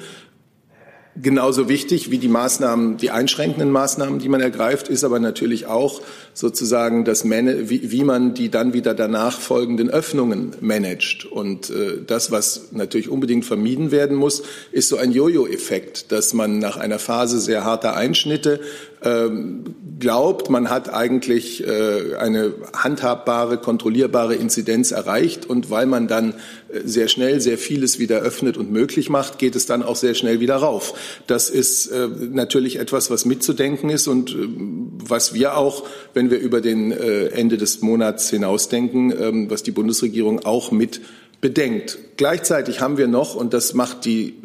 [1.17, 6.01] Genauso wichtig wie die Maßnahmen, die einschränkenden Maßnahmen, die man ergreift, ist aber natürlich auch
[6.35, 11.25] sozusagen das, wie, wie man die dann wieder danach folgenden Öffnungen managt.
[11.25, 14.43] Und äh, das, was natürlich unbedingt vermieden werden muss,
[14.73, 18.59] ist so ein Jojo-Effekt, dass man nach einer Phase sehr harter Einschnitte
[19.05, 26.33] ähm, glaubt, man hat eigentlich äh, eine handhabbare, kontrollierbare Inzidenz erreicht und weil man dann
[26.69, 30.15] äh, sehr schnell sehr vieles wieder öffnet und möglich macht, geht es dann auch sehr
[30.15, 30.95] schnell wieder rauf.
[31.27, 36.61] Das ist äh, natürlich etwas, was mitzudenken ist und was wir auch, wenn wir über
[36.61, 41.01] den Ende des Monats hinausdenken, ähm, was die Bundesregierung auch mit
[41.41, 41.97] bedenkt.
[42.17, 44.35] Gleichzeitig haben wir noch, und das macht die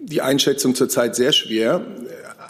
[0.00, 1.84] die Einschätzung zurzeit sehr schwer,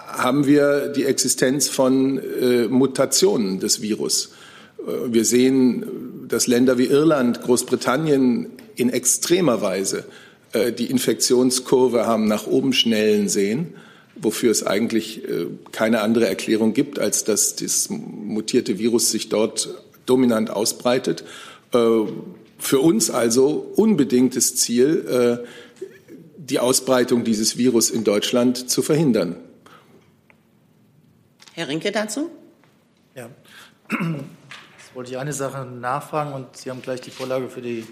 [0.07, 4.33] haben wir die Existenz von äh, Mutationen des Virus.
[4.79, 5.85] Äh, wir sehen,
[6.29, 10.05] dass Länder wie Irland, Großbritannien in extremer Weise
[10.53, 13.75] äh, die Infektionskurve haben nach oben schnellen sehen,
[14.15, 19.69] wofür es eigentlich äh, keine andere Erklärung gibt, als dass das mutierte Virus sich dort
[20.07, 21.25] dominant ausbreitet.
[21.73, 21.79] Äh,
[22.59, 25.47] für uns also unbedingtes Ziel,
[26.37, 29.37] die Ausbreitung dieses Virus in Deutschland zu verhindern.
[31.55, 32.31] Herr Rinke dazu?
[33.15, 33.29] Ja,
[33.91, 37.85] jetzt wollte ich eine Sache nachfragen und Sie haben gleich die Vorlage für die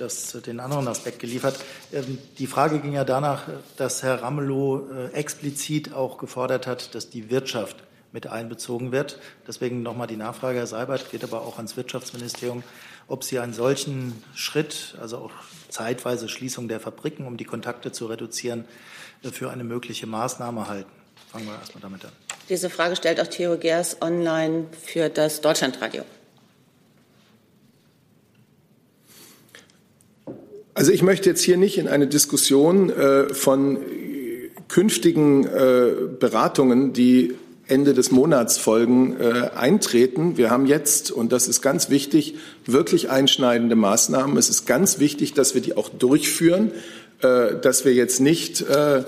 [0.00, 1.58] das, den anderen Aspekt geliefert.
[1.92, 3.44] Ähm, die Frage ging ja danach,
[3.76, 7.76] dass Herr Ramelow äh, explizit auch gefordert hat, dass die Wirtschaft
[8.12, 9.18] mit einbezogen wird.
[9.46, 12.62] Deswegen nochmal die Nachfrage, Herr Seibert, geht aber auch ans Wirtschaftsministerium,
[13.06, 15.30] ob Sie einen solchen Schritt, also auch
[15.68, 18.64] zeitweise Schließung der Fabriken, um die Kontakte zu reduzieren,
[19.22, 20.90] äh, für eine mögliche Maßnahme halten.
[21.30, 22.12] Fangen wir erstmal damit an.
[22.48, 26.04] Diese Frage stellt auch Theo Gers online für das Deutschlandradio.
[30.74, 33.78] Also ich möchte jetzt hier nicht in eine Diskussion äh, von
[34.68, 37.34] künftigen äh, Beratungen, die
[37.66, 40.36] Ende des Monats folgen, äh, eintreten.
[40.36, 42.34] Wir haben jetzt, und das ist ganz wichtig,
[42.66, 44.36] wirklich einschneidende Maßnahmen.
[44.36, 46.72] Es ist ganz wichtig, dass wir die auch durchführen,
[47.22, 49.04] äh, dass wir jetzt nicht äh,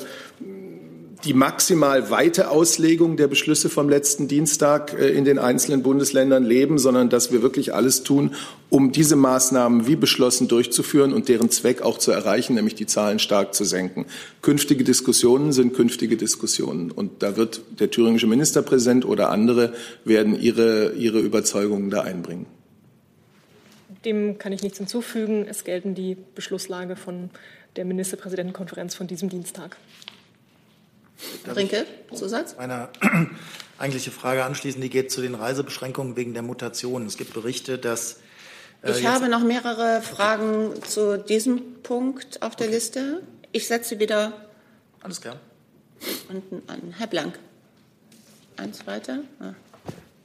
[1.25, 6.79] die maximal weite Auslegung der Beschlüsse vom letzten Dienstag äh, in den einzelnen Bundesländern leben,
[6.79, 8.35] sondern dass wir wirklich alles tun,
[8.71, 13.19] um diese Maßnahmen wie beschlossen durchzuführen und deren Zweck auch zu erreichen, nämlich die Zahlen
[13.19, 14.07] stark zu senken.
[14.41, 16.91] Künftige Diskussionen sind künftige Diskussionen.
[16.91, 19.73] Und da wird der thüringische Ministerpräsident oder andere
[20.05, 22.47] werden ihre, ihre Überzeugungen da einbringen.
[24.05, 25.47] Dem kann ich nichts hinzufügen.
[25.49, 27.31] Es gelten die Beschlusslage von
[27.77, 29.77] der Ministerpräsidentenkonferenz von diesem Dienstag.
[31.55, 32.57] Rinke, Zusatz?
[32.57, 32.89] Meine
[33.79, 37.07] eigentliche Frage anschließen, die geht zu den Reisebeschränkungen wegen der Mutation.
[37.07, 38.21] Es gibt Berichte, dass.
[38.83, 42.77] Äh, ich habe noch mehrere Fragen zu diesem Punkt auf der okay.
[42.77, 43.23] Liste.
[43.53, 44.33] Ich setze wieder.
[45.03, 45.37] Alles klar.
[46.29, 46.95] Unten an.
[46.97, 47.39] Herr Blank.
[48.57, 49.21] Eins weiter.
[49.41, 49.55] Ah.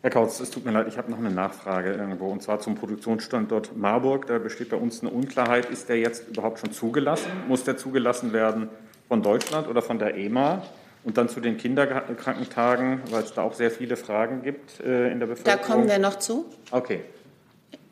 [0.04, 2.76] Herr Kautz, es tut mir leid, ich habe noch eine Nachfrage irgendwo, und zwar zum
[2.76, 4.28] Produktionsstandort Marburg.
[4.28, 5.70] Da besteht bei uns eine Unklarheit.
[5.70, 7.30] Ist der jetzt überhaupt schon zugelassen?
[7.48, 8.70] Muss der zugelassen werden
[9.08, 10.64] von Deutschland oder von der EMA?
[11.08, 15.20] Und dann zu den Kinderkrankentagen, weil es da auch sehr viele Fragen gibt äh, in
[15.20, 15.58] der Bevölkerung.
[15.58, 16.44] Da kommen wir noch zu.
[16.70, 17.00] Okay,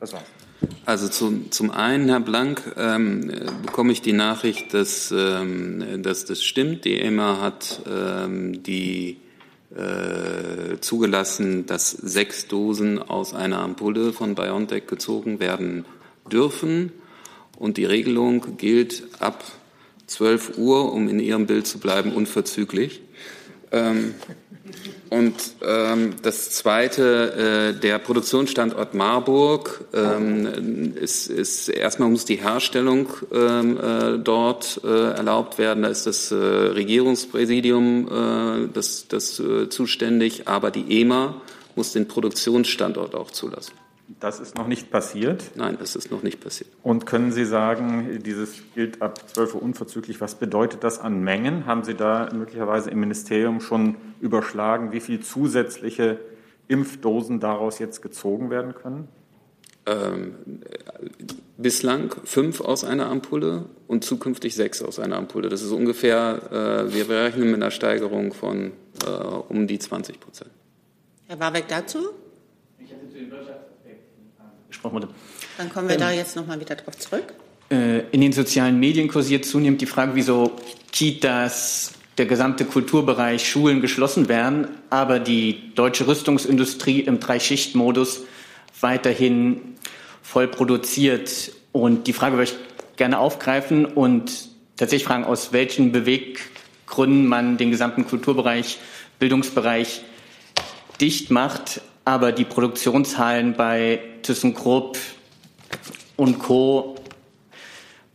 [0.01, 0.25] das war's.
[0.85, 3.31] Also zu, zum einen, Herr Blank, ähm,
[3.65, 6.83] bekomme ich die Nachricht, dass, ähm, dass das stimmt.
[6.83, 9.15] Die EMA hat ähm, die
[9.73, 15.85] äh, zugelassen, dass sechs Dosen aus einer Ampulle von BioNTech gezogen werden
[16.29, 16.91] dürfen.
[17.57, 19.41] Und die Regelung gilt ab
[20.07, 23.01] 12 Uhr, um in Ihrem Bild zu bleiben, unverzüglich.
[23.75, 24.15] Ähm,
[25.09, 33.09] und ähm, das zweite, äh, der Produktionsstandort Marburg ähm, ist, ist erstmal muss die Herstellung
[33.31, 35.83] ähm, äh, dort äh, erlaubt werden.
[35.83, 41.41] Da ist das äh, Regierungspräsidium äh, das, das äh, zuständig, aber die EMA
[41.75, 43.73] muss den Produktionsstandort auch zulassen.
[44.19, 45.51] Das ist noch nicht passiert?
[45.55, 46.69] Nein, das ist noch nicht passiert.
[46.83, 51.65] Und können Sie sagen, dieses gilt ab 12 Uhr unverzüglich, was bedeutet das an Mengen?
[51.65, 56.19] Haben Sie da möglicherweise im Ministerium schon überschlagen, wie viel zusätzliche
[56.67, 59.07] Impfdosen daraus jetzt gezogen werden können?
[59.87, 60.35] Ähm,
[61.57, 65.49] bislang fünf aus einer Ampulle und zukünftig sechs aus einer Ampulle.
[65.49, 68.71] Das ist ungefähr, äh, wir berechnen mit einer Steigerung von
[69.05, 70.49] äh, um die 20 Prozent.
[71.27, 71.99] Herr Warbeck dazu?
[72.79, 73.29] Ich hätte zu den
[74.85, 75.07] gesprochen wurde.
[75.57, 77.33] Dann kommen wir ähm, da jetzt nochmal wieder drauf zurück.
[77.69, 80.51] Äh, in den sozialen Medien kursiert zunehmend die Frage, wieso
[80.91, 88.21] Kitas, der gesamte Kulturbereich, Schulen geschlossen werden, aber die deutsche Rüstungsindustrie im Drei-Schicht-Modus
[88.79, 89.75] weiterhin
[90.21, 91.51] voll produziert.
[91.71, 92.57] Und die Frage würde ich
[92.95, 98.77] gerne aufgreifen und tatsächlich fragen, aus welchen Beweggründen man den gesamten Kulturbereich,
[99.19, 100.01] Bildungsbereich
[101.01, 104.97] dicht macht, aber die Produktionshallen bei ThyssenKrupp
[106.15, 106.95] und Co.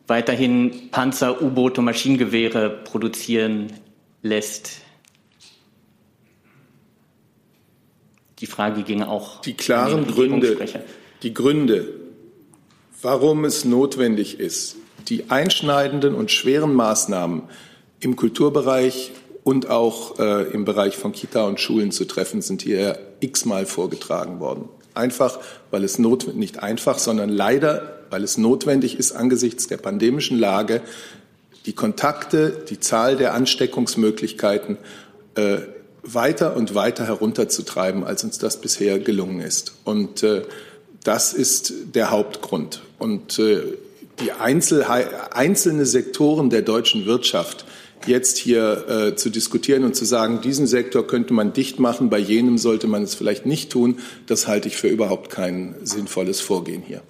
[0.06, 3.72] weiterhin Panzer, U-Boote und Maschinengewehre produzieren
[4.22, 4.80] lässt.
[8.38, 9.42] Die Frage ging auch.
[9.42, 10.56] Die klaren Gründe,
[11.22, 11.88] die Gründe,
[13.02, 14.76] warum es notwendig ist,
[15.08, 17.42] die einschneidenden und schweren Maßnahmen
[17.98, 19.12] im Kulturbereich
[19.50, 24.38] und auch äh, im Bereich von Kita und Schulen zu treffen, sind hier x-mal vorgetragen
[24.38, 24.68] worden.
[24.94, 25.40] Einfach,
[25.72, 30.82] weil es notwendig, nicht einfach, sondern leider, weil es notwendig ist, angesichts der pandemischen Lage
[31.66, 34.78] die Kontakte, die Zahl der Ansteckungsmöglichkeiten
[35.34, 35.56] äh,
[36.04, 39.74] weiter und weiter herunterzutreiben, als uns das bisher gelungen ist.
[39.82, 40.42] Und äh,
[41.02, 42.82] das ist der Hauptgrund.
[43.00, 43.62] Und äh,
[44.20, 47.64] die Einzel einzelne Sektoren der deutschen Wirtschaft
[48.06, 52.18] jetzt hier äh, zu diskutieren und zu sagen, diesen Sektor könnte man dicht machen, bei
[52.18, 56.82] jenem sollte man es vielleicht nicht tun, das halte ich für überhaupt kein sinnvolles Vorgehen
[56.86, 57.02] hier.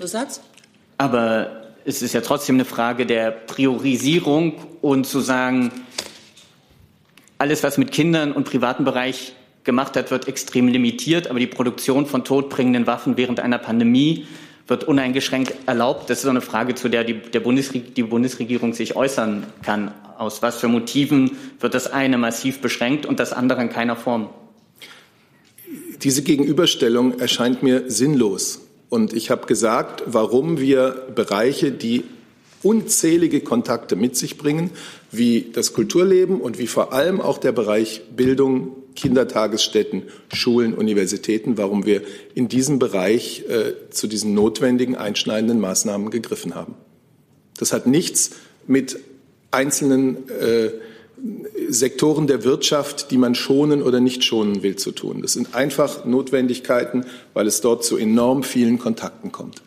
[0.00, 0.40] Zusatz?
[0.98, 5.70] Aber es ist ja trotzdem eine Frage der Priorisierung und zu sagen,
[7.38, 12.06] alles, was mit Kindern und privaten Bereich gemacht hat, wird extrem limitiert, aber die Produktion
[12.06, 14.26] von todbringenden Waffen während einer Pandemie
[14.66, 16.10] wird uneingeschränkt erlaubt.
[16.10, 19.92] Das ist so eine Frage, zu der die, der Bundesreg die Bundesregierung sich äußern kann.
[20.18, 24.30] Aus was für Motiven wird das eine massiv beschränkt und das andere in keiner Form?
[26.02, 28.62] Diese Gegenüberstellung erscheint mir sinnlos.
[28.88, 32.04] Und ich habe gesagt, warum wir Bereiche, die
[32.62, 34.70] unzählige Kontakte mit sich bringen,
[35.10, 41.86] wie das Kulturleben und wie vor allem auch der Bereich Bildung, Kindertagesstätten, Schulen, Universitäten, warum
[41.86, 42.02] wir
[42.34, 46.74] in diesem Bereich äh, zu diesen notwendigen einschneidenden Maßnahmen gegriffen haben.
[47.58, 48.30] Das hat nichts
[48.66, 48.98] mit
[49.50, 50.70] einzelnen äh,
[51.68, 55.22] Sektoren der Wirtschaft, die man schonen oder nicht schonen will, zu tun.
[55.22, 59.62] Das sind einfach Notwendigkeiten, weil es dort zu enorm vielen Kontakten kommt.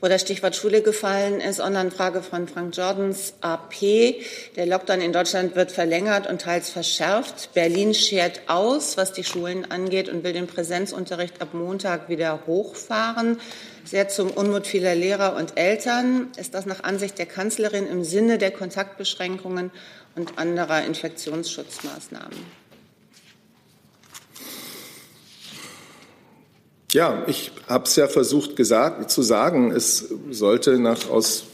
[0.00, 4.14] Wo das Stichwort Schule gefallen ist, Online-Frage von Frank Jordans, AP.
[4.54, 7.52] Der Lockdown in Deutschland wird verlängert und teils verschärft.
[7.52, 13.40] Berlin schert aus, was die Schulen angeht, und will den Präsenzunterricht ab Montag wieder hochfahren.
[13.84, 16.28] Sehr zum Unmut vieler Lehrer und Eltern.
[16.36, 19.72] Ist das nach Ansicht der Kanzlerin im Sinne der Kontaktbeschränkungen
[20.14, 22.67] und anderer Infektionsschutzmaßnahmen?
[26.92, 31.44] Ja, ich habe es ja versucht gesagt, zu sagen, es sollte nach, aus,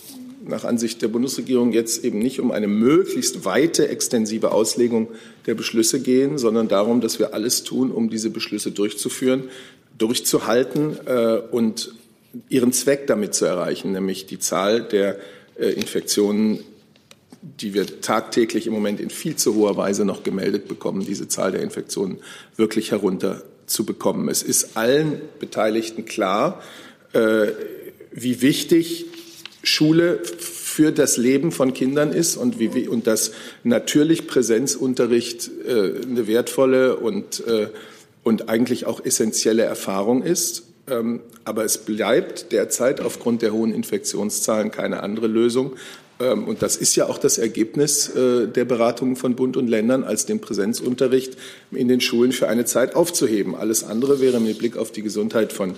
[0.46, 5.08] nach Ansicht der Bundesregierung jetzt eben nicht um eine möglichst weite, extensive Auslegung
[5.46, 9.48] der Beschlüsse gehen, sondern darum, dass wir alles tun, um diese Beschlüsse durchzuführen,
[9.98, 11.92] durchzuhalten äh, und
[12.48, 15.18] ihren Zweck damit zu erreichen, nämlich die Zahl der
[15.58, 16.60] äh, Infektionen
[17.60, 21.52] die wir tagtäglich im Moment in viel zu hoher Weise noch gemeldet bekommen, diese Zahl
[21.52, 22.16] der Infektionen
[22.56, 24.28] wirklich herunter zu bekommen.
[24.28, 26.62] Es ist allen Beteiligten klar,
[27.12, 27.48] äh,
[28.12, 29.06] wie wichtig
[29.62, 36.26] Schule für das Leben von Kindern ist und, wie, und dass natürlich Präsenzunterricht äh, eine
[36.26, 37.68] wertvolle und, äh,
[38.22, 40.64] und eigentlich auch essentielle Erfahrung ist.
[40.86, 45.76] Ähm, aber es bleibt derzeit aufgrund der hohen Infektionszahlen keine andere Lösung,
[46.32, 50.26] und das ist ja auch das Ergebnis äh, der Beratungen von Bund und Ländern, als
[50.26, 51.36] den Präsenzunterricht
[51.70, 53.54] in den Schulen für eine Zeit aufzuheben.
[53.54, 55.74] Alles andere wäre mit Blick auf die Gesundheit von,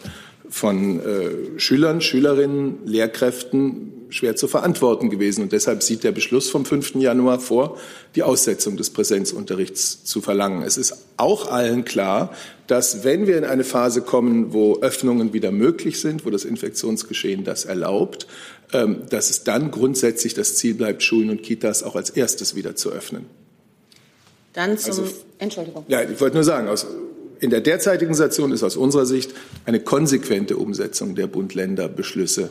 [0.48, 5.42] von äh, Schülern, Schülerinnen, Lehrkräften schwer zu verantworten gewesen.
[5.42, 6.96] Und deshalb sieht der Beschluss vom 5.
[6.96, 7.78] Januar vor,
[8.14, 10.62] die Aussetzung des Präsenzunterrichts zu verlangen.
[10.62, 12.32] Es ist auch allen klar,
[12.66, 17.44] dass wenn wir in eine Phase kommen, wo Öffnungen wieder möglich sind, wo das Infektionsgeschehen
[17.44, 22.11] das erlaubt, ähm, dass es dann grundsätzlich das Ziel bleibt, Schulen und Kitas auch als
[22.11, 23.26] erstes wieder zu öffnen.
[24.52, 25.85] Dann zum, also, Entschuldigung.
[25.88, 26.87] Ja, ich wollte nur sagen, aus,
[27.40, 29.33] in der derzeitigen Situation ist aus unserer Sicht
[29.66, 32.50] eine konsequente Umsetzung der Bund-Länder-Beschlüsse,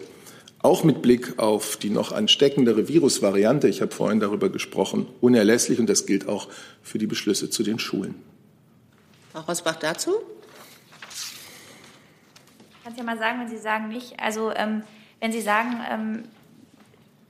[0.60, 5.88] auch mit Blick auf die noch ansteckendere Virusvariante, ich habe vorhin darüber gesprochen, unerlässlich und
[5.88, 6.48] das gilt auch
[6.82, 8.16] für die Beschlüsse zu den Schulen.
[9.32, 10.14] Frau Rosbach dazu?
[12.84, 14.84] Kannst ja mal sagen, wenn Sie sagen nicht, also ähm,
[15.20, 16.24] wenn Sie sagen, ähm,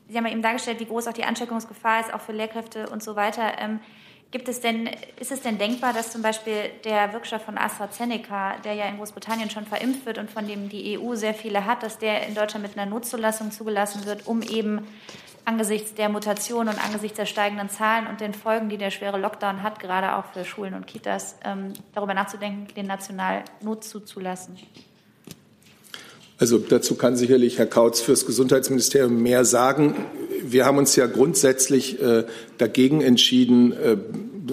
[0.07, 3.01] Sie haben ja eben dargestellt, wie groß auch die Ansteckungsgefahr ist, auch für Lehrkräfte und
[3.01, 3.53] so weiter.
[3.59, 3.79] Ähm,
[4.31, 8.73] gibt es denn, ist es denn denkbar, dass zum Beispiel der Wirkstoff von AstraZeneca, der
[8.73, 11.97] ja in Großbritannien schon verimpft wird und von dem die EU sehr viele hat, dass
[11.97, 14.85] der in Deutschland mit einer Notzulassung zugelassen wird, um eben
[15.45, 19.63] angesichts der Mutation und angesichts der steigenden Zahlen und den Folgen, die der schwere Lockdown
[19.63, 24.57] hat, gerade auch für Schulen und Kitas, ähm, darüber nachzudenken, den national Not zuzulassen?
[26.37, 29.95] Also dazu kann sicherlich Herr Kautz fürs Gesundheitsministerium mehr sagen.
[30.43, 32.25] Wir haben uns ja grundsätzlich äh,
[32.57, 33.97] dagegen entschieden, äh,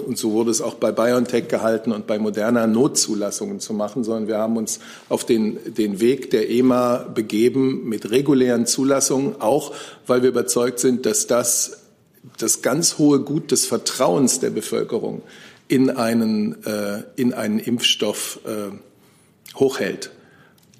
[0.01, 4.27] und so wurde es auch bei BioNTech gehalten und bei Moderna Notzulassungen zu machen, sondern
[4.27, 9.71] wir haben uns auf den, den Weg der EMA begeben mit regulären Zulassungen, auch
[10.07, 11.83] weil wir überzeugt sind, dass das
[12.37, 15.21] das ganz hohe Gut des Vertrauens der Bevölkerung
[15.67, 20.11] in einen, äh, in einen Impfstoff äh, hochhält.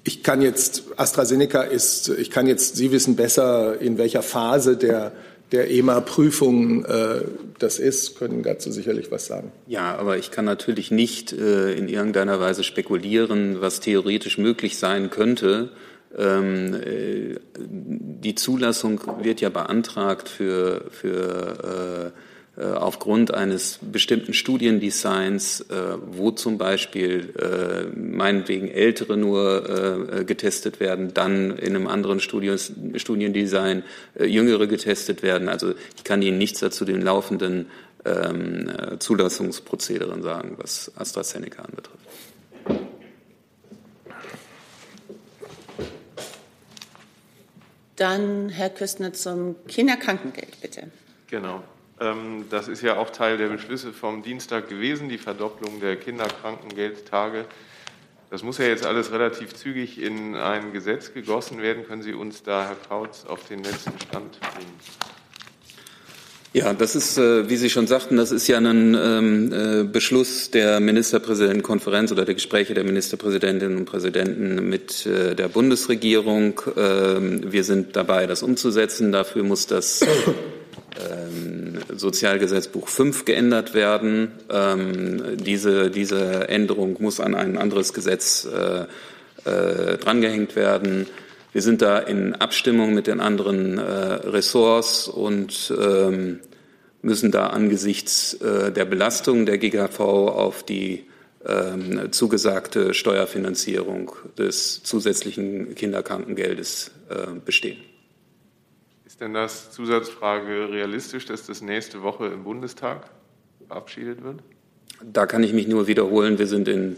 [0.06, 5.12] Ich kann jetzt, AstraZeneca ist, ich kann jetzt, Sie wissen besser, in welcher Phase der,
[5.50, 7.22] der EMA-Prüfung äh,
[7.58, 9.50] das ist, können dazu sicherlich was sagen.
[9.66, 15.08] Ja, aber ich kann natürlich nicht äh, in irgendeiner Weise spekulieren, was theoretisch möglich sein
[15.08, 15.70] könnte.
[16.16, 22.18] Ähm, äh, die Zulassung wird ja beantragt für, für äh,
[22.62, 31.12] aufgrund eines bestimmten Studiendesigns, äh, wo zum Beispiel äh, meinetwegen Ältere nur äh, getestet werden,
[31.14, 33.82] dann in einem anderen Studios, Studiendesign
[34.18, 35.48] Jüngere getestet werden.
[35.48, 37.66] Also ich kann Ihnen nichts dazu den laufenden
[38.04, 41.98] ähm, Zulassungsprozederen sagen, was AstraZeneca anbetrifft.
[47.96, 50.90] Dann Herr Küstner zum Kinderkrankengeld, bitte.
[51.28, 51.62] Genau.
[52.00, 57.44] Ähm, das ist ja auch Teil der Beschlüsse vom Dienstag gewesen, die Verdopplung der Kinderkrankengeldtage.
[58.30, 61.86] Das muss ja jetzt alles relativ zügig in ein Gesetz gegossen werden.
[61.86, 64.74] Können Sie uns da, Herr Kautz, auf den letzten Stand bringen?
[66.52, 70.52] Ja, das ist, äh, wie Sie schon sagten, das ist ja ein ähm, äh, Beschluss
[70.52, 76.60] der Ministerpräsidentenkonferenz oder der Gespräche der Ministerpräsidentinnen und Präsidenten mit äh, der Bundesregierung.
[76.76, 79.10] Ähm, wir sind dabei, das umzusetzen.
[79.10, 80.04] Dafür muss das
[81.96, 84.32] Sozialgesetzbuch 5 geändert werden.
[84.50, 88.84] Ähm, diese, diese Änderung muss an ein anderes Gesetz äh,
[89.48, 91.06] äh, drangehängt werden.
[91.52, 96.40] Wir sind da in Abstimmung mit den anderen äh, Ressorts und ähm,
[97.02, 101.04] müssen da angesichts äh, der Belastung der GKV auf die
[101.46, 107.76] ähm, zugesagte Steuerfinanzierung des zusätzlichen Kinderkrankengeldes äh, bestehen.
[109.14, 113.08] Ist denn das Zusatzfrage realistisch, dass das nächste Woche im Bundestag
[113.68, 114.40] verabschiedet wird?
[115.04, 116.36] Da kann ich mich nur wiederholen.
[116.40, 116.96] Wir sind in,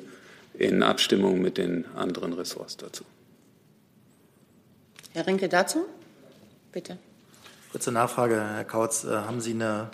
[0.54, 3.04] in Abstimmung mit den anderen Ressorts dazu.
[5.12, 5.84] Herr Rinke dazu?
[6.72, 6.96] Bitte.
[7.70, 9.04] Kurze Nachfrage, Herr Kautz.
[9.04, 9.90] Äh, haben Sie eine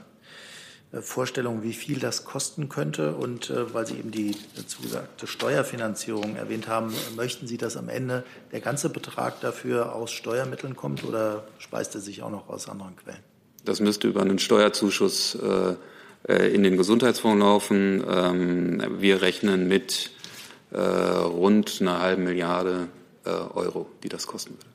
[1.00, 3.14] Vorstellung, wie viel das kosten könnte?
[3.14, 4.36] Und äh, weil Sie eben die
[4.66, 10.76] zugesagte Steuerfinanzierung erwähnt haben, möchten Sie, dass am Ende der ganze Betrag dafür aus Steuermitteln
[10.76, 13.22] kommt oder speist er sich auch noch aus anderen Quellen?
[13.64, 15.38] Das müsste über einen Steuerzuschuss
[16.28, 18.04] in den Gesundheitsfonds laufen.
[18.08, 20.10] Ähm, wir rechnen mit
[20.74, 22.88] rund einer halben Milliarde
[23.24, 24.66] Euro, die das kosten würde.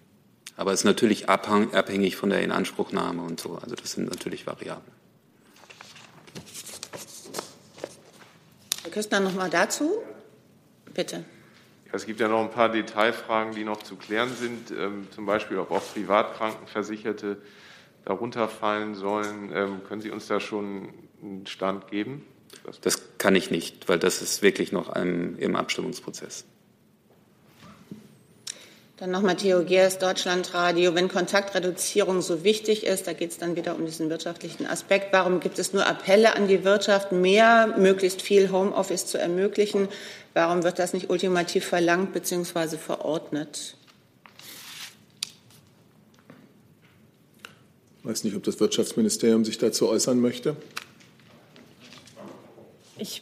[0.55, 3.55] Aber es ist natürlich abhängig von der Inanspruchnahme und so.
[3.55, 4.97] Also das sind natürlich Variablen.
[8.88, 10.01] Herr Küstner, noch mal dazu.
[10.93, 11.25] Bitte.
[11.88, 14.71] Ja, es gibt ja noch ein paar Detailfragen, die noch zu klären sind.
[14.71, 17.35] Ähm, zum Beispiel, ob auch Privatkrankenversicherte
[18.05, 19.51] darunter fallen sollen.
[19.53, 20.88] Ähm, können Sie uns da schon
[21.21, 22.25] einen Stand geben?
[22.79, 26.45] Das kann ich nicht, weil das ist wirklich noch im Abstimmungsprozess.
[28.98, 30.95] Dann noch Matteo Geers, Deutschlandradio.
[30.95, 35.14] Wenn Kontaktreduzierung so wichtig ist, da geht es dann wieder um diesen wirtschaftlichen Aspekt.
[35.14, 39.88] Warum gibt es nur Appelle an die Wirtschaft, mehr, möglichst viel Homeoffice zu ermöglichen?
[40.34, 42.78] Warum wird das nicht ultimativ verlangt bzw.
[42.78, 43.76] verordnet?
[48.00, 50.56] Ich weiß nicht, ob das Wirtschaftsministerium sich dazu äußern möchte.
[52.98, 53.22] Ich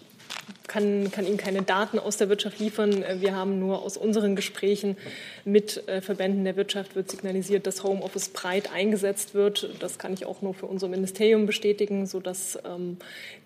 [0.76, 3.02] kann, kann Ihnen keine Daten aus der Wirtschaft liefern.
[3.02, 4.98] Äh, wir haben nur aus unseren Gesprächen
[5.46, 9.70] mit äh, Verbänden der Wirtschaft wird signalisiert, dass Homeoffice breit eingesetzt wird.
[9.80, 12.98] Das kann ich auch nur für unser Ministerium bestätigen, sodass ähm,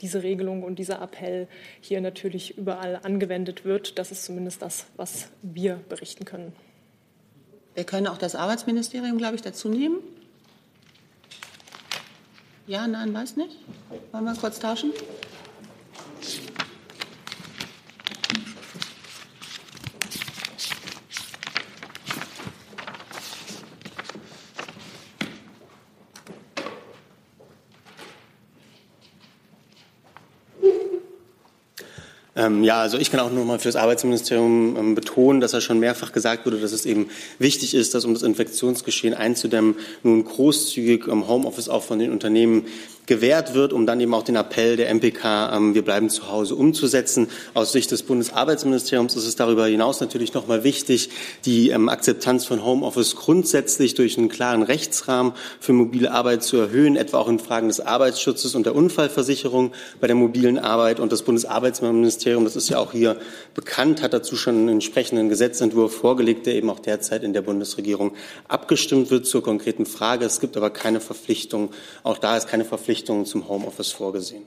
[0.02, 1.48] diese Regelung und dieser Appell
[1.82, 4.00] hier natürlich überall angewendet wird.
[4.00, 6.54] Das ist zumindest das, was wir berichten können.
[7.76, 9.98] Wir können auch das Arbeitsministerium, glaube ich, dazu nehmen.
[12.66, 13.56] Ja, nein, weiß nicht.
[14.12, 14.92] Wollen wir kurz tauschen?
[32.50, 35.62] Ähm, ja, also ich kann auch nur mal für das Arbeitsministerium ähm, betonen, dass er
[35.62, 40.24] schon mehrfach gesagt wurde, dass es eben wichtig ist, dass um das Infektionsgeschehen einzudämmen, nun
[40.24, 42.66] großzügig ähm, Homeoffice auch von den Unternehmen
[43.10, 46.56] gewährt wird, um dann eben auch den Appell der MPK, ähm, wir bleiben zu Hause,
[46.56, 47.28] umzusetzen.
[47.56, 51.10] Aus Sicht des Bundesarbeitsministeriums ist es darüber hinaus natürlich noch mal wichtig,
[51.44, 56.96] die ähm, Akzeptanz von Homeoffice grundsätzlich durch einen klaren Rechtsrahmen für mobile Arbeit zu erhöhen,
[56.96, 61.00] etwa auch in Fragen des Arbeitsschutzes und der Unfallversicherung bei der mobilen Arbeit.
[61.00, 63.18] Und das Bundesarbeitsministerium, das ist ja auch hier
[63.54, 68.14] bekannt, hat dazu schon einen entsprechenden Gesetzentwurf vorgelegt, der eben auch derzeit in der Bundesregierung
[68.48, 70.26] abgestimmt wird zur konkreten Frage.
[70.26, 71.72] Es gibt aber keine Verpflichtung,
[72.04, 74.44] auch da ist keine Verpflichtung zum Homeoffice vorgesehen.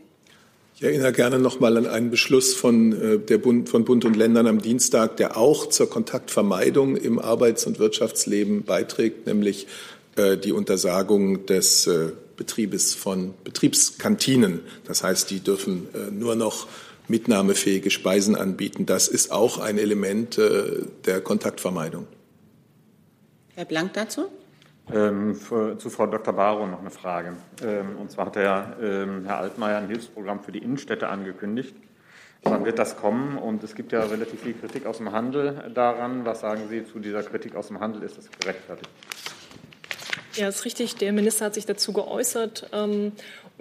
[0.82, 4.16] Ich erinnere gerne noch mal an einen Beschluss von, äh, der Bund, von Bund und
[4.16, 9.68] Ländern am Dienstag, der auch zur Kontaktvermeidung im Arbeits- und Wirtschaftsleben beiträgt, nämlich
[10.16, 14.58] äh, die Untersagung des äh, Betriebes von Betriebskantinen.
[14.84, 15.86] Das heißt, die dürfen
[16.18, 16.66] nur noch
[17.12, 18.86] mitnahmefähige Speisen anbieten.
[18.86, 20.40] Das ist auch ein Element
[21.06, 22.06] der Kontaktvermeidung.
[23.54, 24.28] Herr Blank dazu?
[24.92, 26.34] Ähm, für, zu Frau Dr.
[26.34, 27.36] Barrow noch eine Frage.
[27.62, 31.74] Ähm, und zwar hat der, ähm, Herr Altmaier ein Hilfsprogramm für die Innenstädte angekündigt.
[32.42, 33.38] Wann wird das kommen?
[33.38, 36.24] Und es gibt ja relativ viel Kritik aus dem Handel daran.
[36.24, 38.02] Was sagen Sie zu dieser Kritik aus dem Handel?
[38.02, 38.90] Ist das gerechtfertigt?
[40.34, 40.96] Ja, ist richtig.
[40.96, 43.12] Der Minister hat sich dazu geäußert ähm,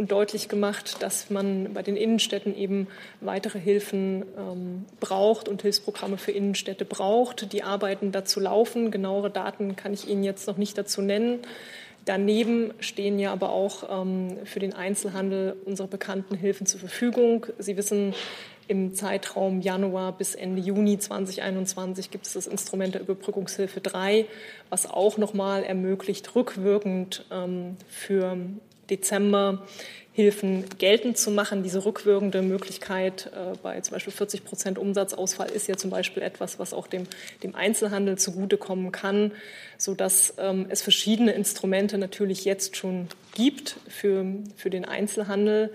[0.02, 2.88] und deutlich gemacht, dass man bei den Innenstädten eben
[3.20, 7.54] weitere Hilfen ähm, braucht und Hilfsprogramme für Innenstädte braucht.
[7.54, 8.90] Die Arbeiten dazu laufen.
[8.90, 11.42] Genauere Daten kann ich Ihnen jetzt noch nicht dazu nennen.
[12.06, 17.46] Daneben stehen ja aber auch ähm, für den Einzelhandel unsere bekannten Hilfen zur Verfügung.
[17.60, 18.16] Sie wissen,
[18.68, 24.26] im Zeitraum Januar bis Ende Juni 2021 gibt es das Instrument der Überbrückungshilfe 3,
[24.72, 28.38] was auch nochmal ermöglicht, rückwirkend ähm, für
[28.92, 29.66] Dezember
[30.14, 31.64] Hilfen geltend zu machen.
[31.64, 36.60] Diese rückwirkende Möglichkeit äh, bei zum Beispiel 40 Prozent Umsatzausfall ist ja zum Beispiel etwas,
[36.60, 37.04] was auch dem,
[37.44, 39.32] dem Einzelhandel zugutekommen kann,
[39.78, 44.26] sodass ähm, es verschiedene Instrumente natürlich jetzt schon gibt für,
[44.58, 45.72] für den Einzelhandel.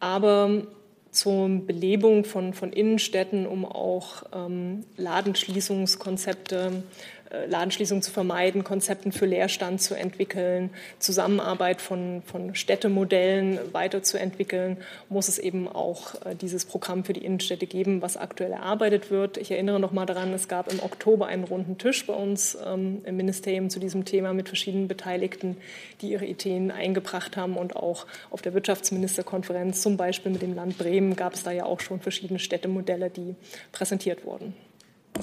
[0.00, 0.66] Aber
[1.12, 6.82] zur Belebung von, von Innenstädten, um auch ähm, Ladenschließungskonzepte
[7.30, 14.78] äh, Ladenschließungen zu vermeiden, Konzepten für Leerstand zu entwickeln, Zusammenarbeit von, von Städtemodellen weiterzuentwickeln,
[15.08, 19.36] muss es eben auch äh, dieses Programm für die Innenstädte geben, was aktuell erarbeitet wird.
[19.36, 23.02] Ich erinnere noch mal daran, es gab im Oktober einen runden Tisch bei uns ähm,
[23.04, 25.56] im Ministerium zu diesem Thema mit verschiedenen Beteiligten,
[26.00, 30.78] die ihre Ideen eingebracht haben und auch auf der Wirtschaftsministerkonferenz, zum Beispiel mit dem Land
[30.78, 33.36] Bremen, gab es da ja auch schon verschiedene Städtemodelle, die
[33.72, 34.54] präsentiert wurden.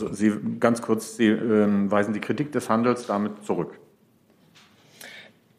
[0.03, 3.79] Also Sie ganz kurz, Sie äh, weisen die Kritik des Handels damit zurück.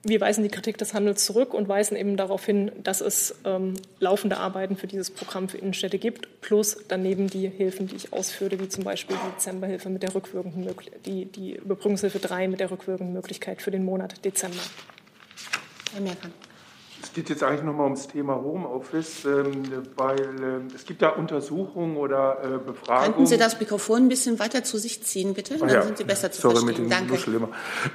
[0.04, 3.74] Wir weisen die Kritik des Handels zurück und weisen eben darauf hin, dass es ähm,
[3.98, 8.60] laufende Arbeiten für dieses Programm für Innenstädte gibt, plus daneben die Hilfen, die ich ausführe,
[8.60, 10.72] wie zum Beispiel die Dezemberhilfe mit der rückwirkenden
[11.04, 14.62] die, die Überbrückungshilfe 3 mit der rückwirkenden Möglichkeit für den Monat Dezember.
[15.92, 16.32] Herr Merkan.
[17.02, 19.62] Es geht jetzt eigentlich nochmal ums Thema Homeoffice, ähm,
[19.96, 23.12] weil äh, es gibt da Untersuchungen oder äh, Befragungen.
[23.12, 25.58] Könnten Sie das Mikrofon ein bisschen weiter zu sich ziehen, bitte?
[25.58, 25.82] Dann ja.
[25.82, 26.90] sind Sie besser zu Sorry verstehen.
[26.90, 27.18] Danke.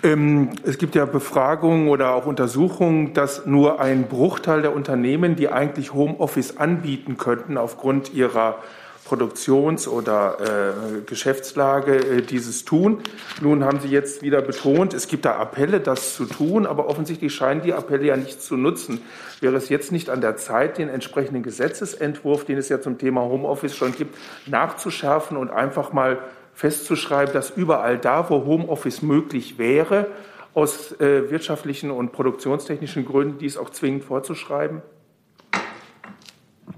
[0.03, 5.49] Ähm, es gibt ja Befragungen oder auch Untersuchungen, dass nur ein Bruchteil der Unternehmen, die
[5.49, 8.59] eigentlich Homeoffice anbieten könnten, aufgrund ihrer
[9.05, 12.99] Produktions- oder äh, Geschäftslage äh, dieses tun.
[13.41, 17.33] Nun haben Sie jetzt wieder betont, es gibt da Appelle, das zu tun, aber offensichtlich
[17.33, 19.01] scheinen die Appelle ja nicht zu nutzen.
[19.41, 23.21] Wäre es jetzt nicht an der Zeit, den entsprechenden Gesetzesentwurf, den es ja zum Thema
[23.21, 26.19] Homeoffice schon gibt, nachzuschärfen und einfach mal
[26.53, 30.07] festzuschreiben, dass überall da, wo Homeoffice möglich wäre,
[30.53, 34.81] aus äh, wirtschaftlichen und produktionstechnischen Gründen dies auch zwingend vorzuschreiben?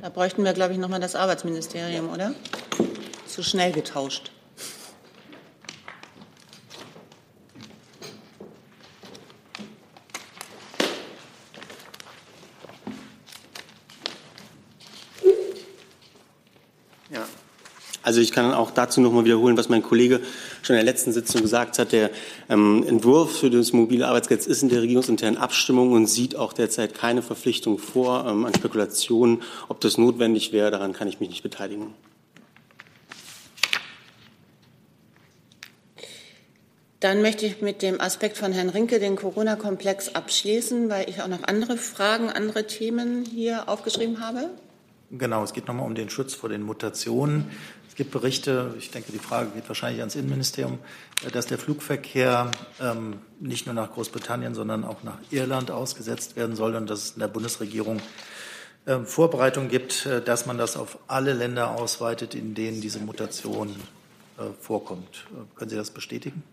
[0.06, 2.36] Da bräuchten wir, glaube ich, nochmal das Arbeitsministerium, oder?
[3.26, 4.30] Zu schnell getauscht.
[18.06, 20.20] Also ich kann auch dazu noch mal wiederholen, was mein Kollege
[20.62, 21.91] schon in der letzten Sitzung gesagt hat.
[21.91, 22.12] Der
[22.49, 26.93] ähm, Entwurf für das mobile Arbeitsgesetz ist in der regierungsinternen Abstimmung und sieht auch derzeit
[26.93, 30.70] keine Verpflichtung vor ähm, an Spekulationen, ob das notwendig wäre.
[30.70, 31.95] Daran kann ich mich nicht beteiligen.
[36.99, 41.28] Dann möchte ich mit dem Aspekt von Herrn Rinke den Corona-Komplex abschließen, weil ich auch
[41.28, 44.51] noch andere Fragen, andere Themen hier aufgeschrieben habe.
[45.12, 47.45] Genau, es geht nochmal um den Schutz vor den Mutationen.
[47.96, 50.80] Es gibt Berichte, ich denke, die Frage geht wahrscheinlich ans Innenministerium,
[51.32, 56.76] dass der Flugverkehr ähm, nicht nur nach Großbritannien, sondern auch nach Irland ausgesetzt werden soll
[56.76, 58.02] und dass es in der Bundesregierung
[58.86, 63.70] äh, Vorbereitungen gibt, äh, dass man das auf alle Länder ausweitet, in denen diese Mutation
[64.39, 65.26] äh, vorkommt.
[65.32, 66.43] Äh, können Sie das bestätigen?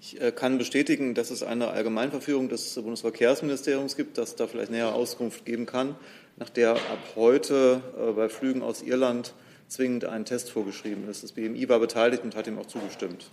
[0.00, 4.92] Ich äh, kann bestätigen, dass es eine Allgemeinverführung des Bundesverkehrsministeriums gibt, das da vielleicht näher
[4.92, 5.94] Auskunft geben kann,
[6.40, 9.34] nach der ab heute äh, bei Flügen aus Irland
[9.68, 11.22] zwingend ein Test vorgeschrieben ist.
[11.22, 13.30] Das BMI war beteiligt und hat ihm auch zugestimmt.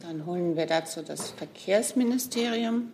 [0.00, 2.92] Dann holen wir dazu das Verkehrsministerium.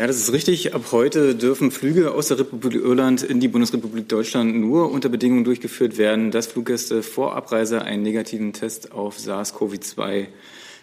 [0.00, 0.74] Ja, das ist richtig.
[0.74, 5.44] Ab heute dürfen Flüge aus der Republik Irland in die Bundesrepublik Deutschland nur unter Bedingungen
[5.44, 10.26] durchgeführt werden, dass Fluggäste vor Abreise einen negativen Test auf SARS-CoV-2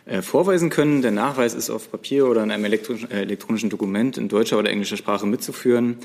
[0.05, 1.01] äh, vorweisen können.
[1.01, 4.69] Der Nachweis ist auf Papier oder in einem elektronischen, äh, elektronischen Dokument in deutscher oder
[4.69, 5.97] englischer Sprache mitzuführen.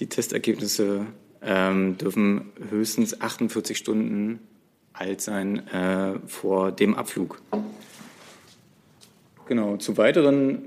[0.00, 1.06] Die Testergebnisse
[1.42, 4.40] ähm, dürfen höchstens 48 Stunden
[4.92, 7.40] alt sein äh, vor dem Abflug.
[9.46, 9.76] Genau.
[9.76, 10.64] Zu weiteren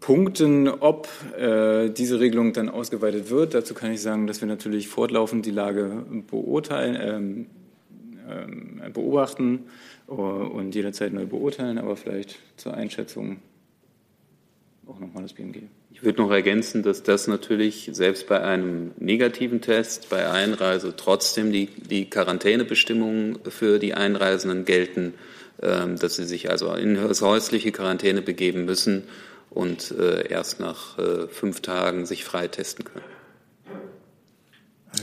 [0.00, 1.08] punkten, ob
[1.38, 3.54] äh, diese Regelung dann ausgeweitet wird.
[3.54, 7.46] Dazu kann ich sagen, dass wir natürlich fortlaufend die Lage beurteilen, ähm,
[8.28, 9.64] ähm, beobachten
[10.06, 13.36] und jederzeit neu beurteilen, aber vielleicht zur Einschätzung
[14.88, 15.62] auch nochmal das BMG.
[15.92, 21.52] Ich würde noch ergänzen, dass das natürlich selbst bei einem negativen Test bei Einreise trotzdem
[21.52, 25.14] die, die Quarantänebestimmungen für die Einreisenden gelten,
[25.58, 29.04] äh, dass sie sich also in häusliche Quarantäne begeben müssen
[29.50, 33.04] und äh, erst nach äh, fünf Tagen sich freitesten können.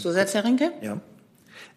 [0.02, 0.72] Zusatz, Herr Rinke?
[0.82, 1.00] Ja.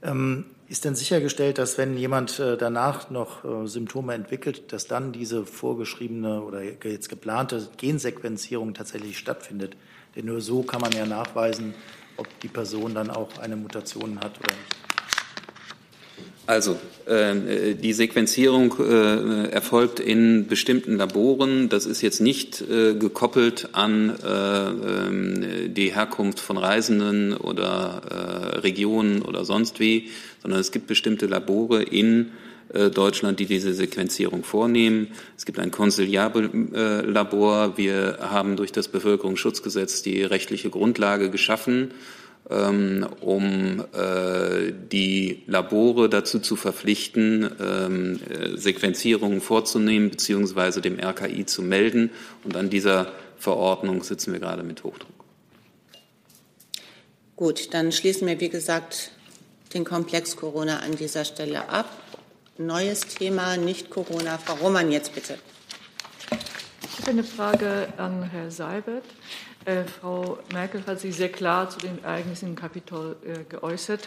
[0.02, 5.12] Ähm, ist denn sichergestellt, dass wenn jemand äh, danach noch äh, Symptome entwickelt, dass dann
[5.12, 9.76] diese vorgeschriebene oder jetzt geplante Gensequenzierung tatsächlich stattfindet?
[10.14, 11.74] Denn nur so kann man ja nachweisen,
[12.16, 14.89] ob die Person dann auch eine Mutation hat oder nicht.
[16.50, 21.68] Also äh, die Sequenzierung äh, erfolgt in bestimmten Laboren.
[21.68, 28.58] Das ist jetzt nicht äh, gekoppelt an äh, ähm, die Herkunft von Reisenden oder äh,
[28.58, 30.08] Regionen oder sonst wie,
[30.42, 32.32] sondern es gibt bestimmte Labore in
[32.74, 35.06] äh, Deutschland, die diese Sequenzierung vornehmen.
[35.36, 37.78] Es gibt ein Konsiliarlabor.
[37.78, 41.92] Wir haben durch das Bevölkerungsschutzgesetz die rechtliche Grundlage geschaffen
[42.50, 50.80] um äh, die Labore dazu zu verpflichten, ähm, äh, Sequenzierungen vorzunehmen bzw.
[50.80, 52.10] dem RKI zu melden.
[52.42, 55.08] Und an dieser Verordnung sitzen wir gerade mit Hochdruck.
[57.36, 59.12] Gut, dann schließen wir, wie gesagt,
[59.72, 61.88] den Komplex Corona an dieser Stelle ab.
[62.58, 64.38] Neues Thema, nicht Corona.
[64.38, 65.38] Frau Roman, jetzt bitte.
[66.82, 69.04] Ich habe eine Frage an Herrn Seibert.
[69.66, 74.00] Äh, Frau Merkel hat sich sehr klar zu den Ereignissen im Kapitol äh, geäußert.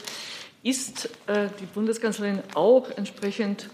[0.63, 3.69] Ist äh, die Bundeskanzlerin auch entsprechend,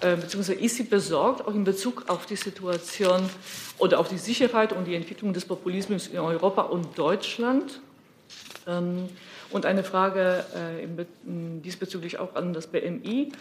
[0.00, 3.30] äh, beziehungsweise ist sie besorgt, auch in Bezug auf die Situation
[3.78, 7.80] oder auf die Sicherheit und die Entwicklung des Populismus in Europa und Deutschland?
[8.66, 9.08] Ähm,
[9.50, 13.32] und eine Frage äh, diesbezüglich auch an das BMI.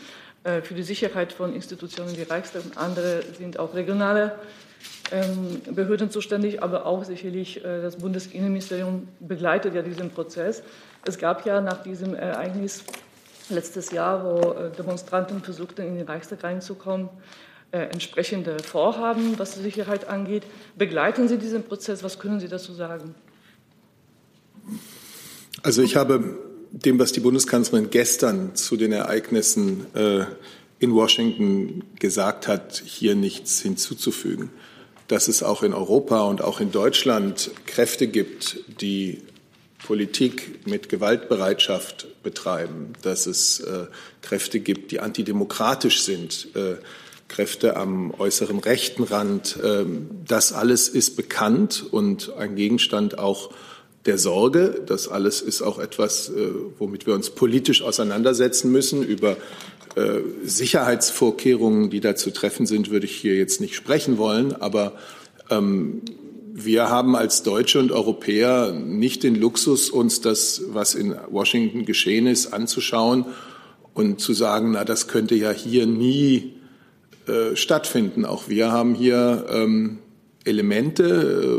[0.45, 4.37] Äh, für die Sicherheit von Institutionen wie Reichstag und andere sind auch regionale
[5.11, 10.61] ähm, Behörden zuständig, aber auch sicherlich äh, das Bundesinnenministerium begleitet ja diesen Prozess.
[11.03, 12.83] Es gab ja nach diesem Ereignis
[13.49, 17.09] letztes Jahr, wo äh, Demonstranten versuchten, in den Reichstag reinzukommen,
[17.71, 20.43] entsprechende Vorhaben, was die Sicherheit angeht.
[20.77, 22.03] Begleiten Sie diesen Prozess?
[22.03, 23.15] Was können Sie dazu sagen?
[25.61, 26.37] Also ich habe
[26.83, 29.85] dem, was die Bundeskanzlerin gestern zu den Ereignissen
[30.79, 34.49] in Washington gesagt hat, hier nichts hinzuzufügen
[35.07, 39.21] dass es auch in Europa und auch in Deutschland Kräfte gibt, die
[39.85, 43.85] Politik mit Gewaltbereitschaft betreiben, dass es äh,
[44.21, 46.77] Kräfte gibt, die antidemokratisch sind, äh,
[47.27, 49.57] Kräfte am äußeren rechten Rand.
[49.57, 49.85] Äh,
[50.25, 53.51] das alles ist bekannt und ein Gegenstand auch
[54.05, 54.81] der Sorge.
[54.85, 59.37] Das alles ist auch etwas, äh, womit wir uns politisch auseinandersetzen müssen über
[59.95, 64.53] äh, Sicherheitsvorkehrungen, die da zu treffen sind, würde ich hier jetzt nicht sprechen wollen.
[64.53, 64.93] Aber
[65.49, 66.01] ähm,
[66.53, 72.27] wir haben als Deutsche und Europäer nicht den Luxus, uns das, was in Washington geschehen
[72.27, 73.25] ist, anzuschauen
[73.93, 76.53] und zu sagen, na, das könnte ja hier nie
[77.27, 78.23] äh, stattfinden.
[78.23, 79.99] Auch wir haben hier ähm,
[80.43, 81.57] Elemente,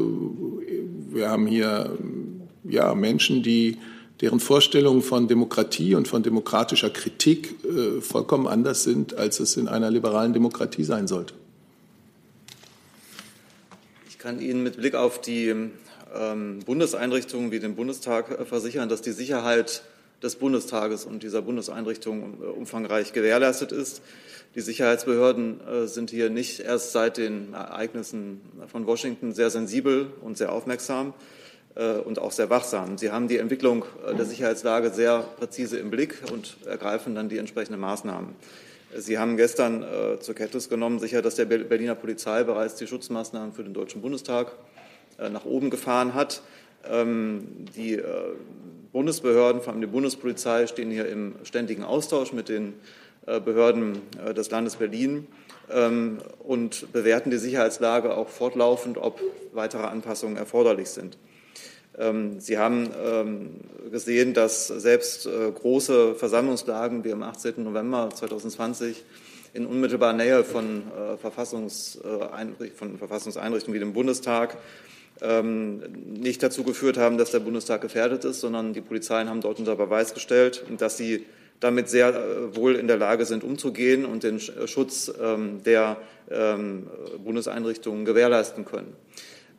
[0.65, 1.97] äh, wir haben hier
[2.69, 3.79] ja, Menschen, die
[4.21, 9.69] deren Vorstellungen von Demokratie und von demokratischer Kritik äh, vollkommen anders sind, als es in
[9.69, 11.35] einer liberalen Demokratie sein sollte.
[14.09, 15.55] Ich kann Ihnen mit Blick auf die
[16.15, 19.83] ähm, Bundeseinrichtungen wie den Bundestag äh, versichern, dass die Sicherheit
[20.23, 24.03] des Bundestages und dieser Bundeseinrichtungen äh, umfangreich gewährleistet ist.
[24.55, 30.39] Die Sicherheitsbehörden äh, sind hier nicht erst seit den Ereignissen von Washington sehr sensibel und
[30.39, 31.13] sehr aufmerksam.
[31.77, 32.97] Äh, und auch sehr wachsam.
[32.97, 37.37] Sie haben die Entwicklung äh, der Sicherheitslage sehr präzise im Blick und ergreifen dann die
[37.37, 38.31] entsprechenden Maßnahmen.
[38.97, 43.53] Sie haben gestern äh, zur Kenntnis genommen, sicher, dass der Berliner Polizei bereits die Schutzmaßnahmen
[43.53, 44.53] für den Deutschen Bundestag
[45.19, 46.43] nach oben gefahren hat.
[46.89, 48.01] Ähm, die
[48.93, 52.75] Bundesbehörden, vor allem die Bundespolizei, stehen hier im ständigen Austausch mit den
[53.25, 54.03] Behörden
[54.37, 55.27] des Landes Berlin
[55.71, 59.21] ähm, und bewerten die Sicherheitslage auch fortlaufend, ob
[59.53, 61.17] weitere Anpassungen erforderlich sind.
[61.99, 63.51] Ähm, Sie haben ähm,
[63.91, 67.63] gesehen, dass selbst äh, große Versammlungslagen wie am 18.
[67.63, 69.05] November 2020
[69.55, 74.59] in unmittelbarer Nähe von, äh, von Verfassungseinrichtungen wie dem Bundestag
[75.23, 79.59] ähm, nicht dazu geführt haben, dass der Bundestag gefährdet ist, sondern die Polizeien haben dort
[79.59, 81.25] unter Beweis gestellt, dass sie
[81.61, 85.11] damit sehr äh, wohl in der Lage sind, umzugehen und den Schutz
[85.65, 85.97] der
[87.25, 88.95] Bundeseinrichtungen gewährleisten können.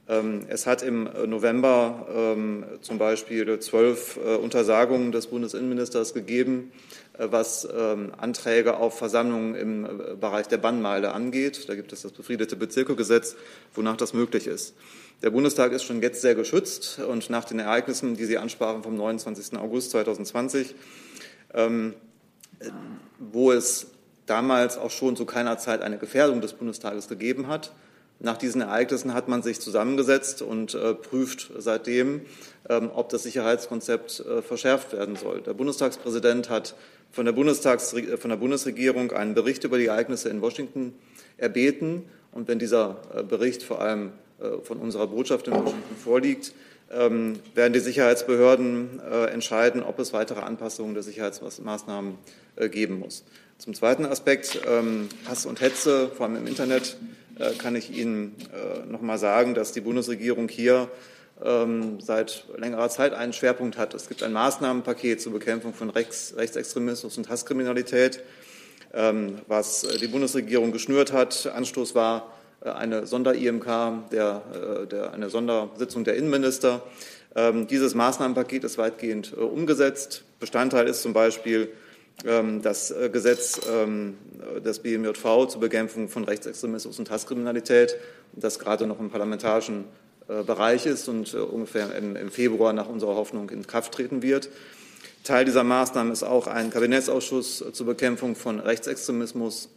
[0.10, 6.72] Ähm, es hat im November ähm, zum Beispiel zwölf äh, Untersagungen des Bundesinnenministers gegeben,
[7.18, 11.68] äh, was ähm, Anträge auf Versammlungen im äh, Bereich der Bannmeile angeht.
[11.68, 13.36] Da gibt es das befriedete Bezirkegesetz,
[13.76, 14.76] wonach das möglich ist.
[15.24, 18.96] Der Bundestag ist schon jetzt sehr geschützt und nach den Ereignissen, die Sie ansprachen vom
[18.96, 19.58] 29.
[19.58, 20.76] August 2020,
[23.18, 23.88] wo es
[24.28, 27.74] damals auch schon zu keiner Zeit eine Gefährdung des Bundestages gegeben hat,
[28.20, 32.22] nach diesen Ereignissen hat man sich zusammengesetzt und äh, prüft seitdem,
[32.68, 35.42] ähm, ob das Sicherheitskonzept äh, verschärft werden soll.
[35.42, 36.76] Der Bundestagspräsident hat
[37.12, 40.94] von der, Bundestags äh, von der Bundesregierung einen Bericht über die Ereignisse in Washington
[41.38, 42.06] erbeten.
[42.32, 42.98] Und wenn dieser
[43.28, 44.12] Bericht vor allem
[44.62, 46.54] von unserer Botschaft in Washington vorliegt,
[46.92, 49.00] ähm, werden die Sicherheitsbehörden
[49.32, 52.16] entscheiden, ob es weitere Anpassungen der Sicherheitsmaßnahmen
[52.70, 53.24] geben muss.
[53.58, 56.98] Zum zweiten Aspekt ähm, Hass und Hetze, vor allem im Internet,
[57.58, 60.90] kann ich Ihnen äh, noch mal sagen, dass die Bundesregierung hier
[61.44, 63.94] ähm, seit längerer Zeit einen Schwerpunkt hat.
[63.94, 68.24] Es gibt ein Maßnahmenpaket zur Bekämpfung von Rechts, Rechtsextremismus und Hasskriminalität,
[68.94, 71.48] ähm, was die Bundesregierung geschnürt hat.
[71.48, 72.32] Anstoß war
[72.62, 76.82] äh, eine Sonder-IMK, der, der, eine Sondersitzung der Innenminister.
[77.36, 80.24] Ähm, dieses Maßnahmenpaket ist weitgehend umgesetzt.
[80.40, 81.70] Bestandteil ist zum Beispiel
[82.24, 84.18] das äh, Gesetz ähm,
[84.66, 87.96] des BMJV zur Bekämpfung von Rechtsextremismus und Hasskriminalität,
[88.34, 89.86] das gerade noch im parlamentarischen
[90.28, 94.50] äh, Bereich ist und äh, ungefähr im Februar nach unserer Hoffnung in Kraft treten wird.
[95.24, 99.70] Teil dieser Maßnahmen ist auch ein Kabinettsausschuss zur Bekämpfung von Rechtsextremismus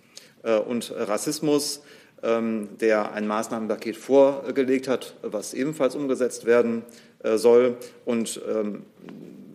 [0.66, 1.82] und Rassismus,
[2.22, 6.84] ähm, der ein Maßnahmenpaket vorgelegt hat, was ebenfalls umgesetzt werden
[7.22, 7.76] soll.
[8.04, 8.40] Und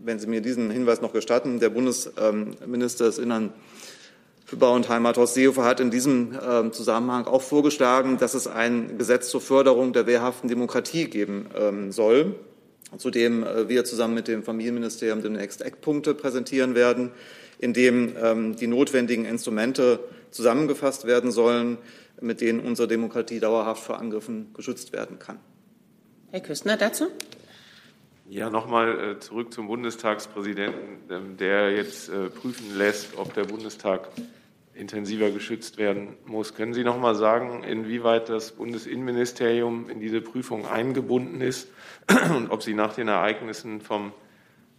[0.06, 3.52] wenn Sie mir diesen Hinweis noch gestatten, der Bundesminister des Innern
[4.46, 8.46] für Bau und Heimat, Horst Seehofer, hat in diesem ähm, Zusammenhang auch vorgeschlagen, dass es
[8.46, 12.36] ein Gesetz zur Förderung der wehrhaften Demokratie geben ähm, soll,
[12.98, 17.12] zu dem äh, wir zusammen mit dem Familienministerium demnächst Eckpunkte präsentieren werden,
[17.58, 20.00] in dem ähm, die notwendigen Instrumente
[20.30, 21.80] zusammengefasst werden sollen,
[22.22, 25.40] mit denen unsere Demokratie dauerhaft vor Angriffen geschützt werden kann.
[26.30, 27.08] Herr Küstner dazu?
[28.28, 34.10] Ja, nochmal äh, zurück zum Bundestagspräsidenten, ähm, der jetzt äh, prüfen lässt, ob der Bundestag
[34.74, 36.56] intensiver geschützt werden muss.
[36.56, 41.70] Können Sie noch mal sagen, inwieweit das Bundesinnenministerium in diese Prüfung eingebunden ist
[42.36, 44.12] und ob Sie nach den Ereignissen vom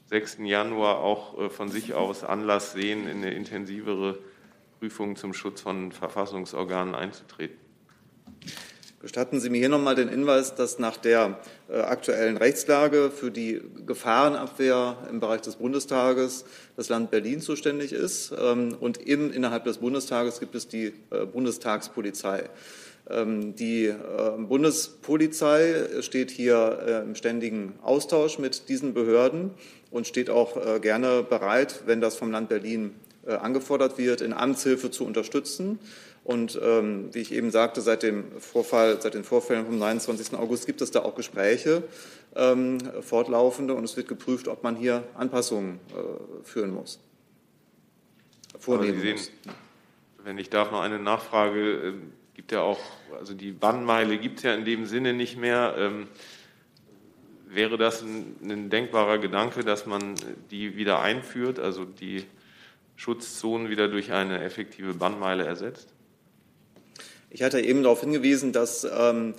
[0.06, 0.38] 6.
[0.40, 4.18] Januar auch äh, von sich aus Anlass sehen, in eine intensivere
[4.80, 7.58] Prüfung zum Schutz von Verfassungsorganen einzutreten?
[9.00, 11.38] Gestatten Sie mir hier nochmal den Hinweis, dass nach der
[11.68, 16.44] aktuellen Rechtslage für die Gefahrenabwehr im Bereich des Bundestages
[16.76, 18.32] das Land Berlin zuständig ist.
[18.38, 22.44] Ähm, und eben innerhalb des Bundestages gibt es die äh, Bundestagspolizei.
[23.08, 23.94] Ähm, die äh,
[24.38, 29.50] Bundespolizei steht hier im ständigen Austausch mit diesen Behörden
[29.90, 32.94] und steht auch gerne bereit, wenn das vom Land Berlin
[33.24, 35.78] angefordert wird, in Amtshilfe zu unterstützen.
[36.26, 40.34] Und ähm, wie ich eben sagte, seit dem Vorfall, seit den Vorfällen vom 29.
[40.36, 41.84] August gibt es da auch Gespräche,
[42.34, 46.98] ähm, fortlaufende, und es wird geprüft, ob man hier Anpassungen äh, führen muss.
[48.58, 49.30] Vornehmen sehen, muss.
[50.24, 51.90] Wenn ich darf, noch eine Nachfrage.
[51.90, 51.92] Äh,
[52.34, 52.80] gibt ja auch,
[53.18, 55.76] also die Bannmeile gibt es ja in dem Sinne nicht mehr.
[55.78, 56.08] Ähm,
[57.46, 60.16] wäre das ein, ein denkbarer Gedanke, dass man
[60.50, 62.24] die wieder einführt, also die
[62.96, 65.95] Schutzzonen wieder durch eine effektive Bannmeile ersetzt?
[67.30, 69.34] Ich hatte eben darauf hingewiesen, dass ähm,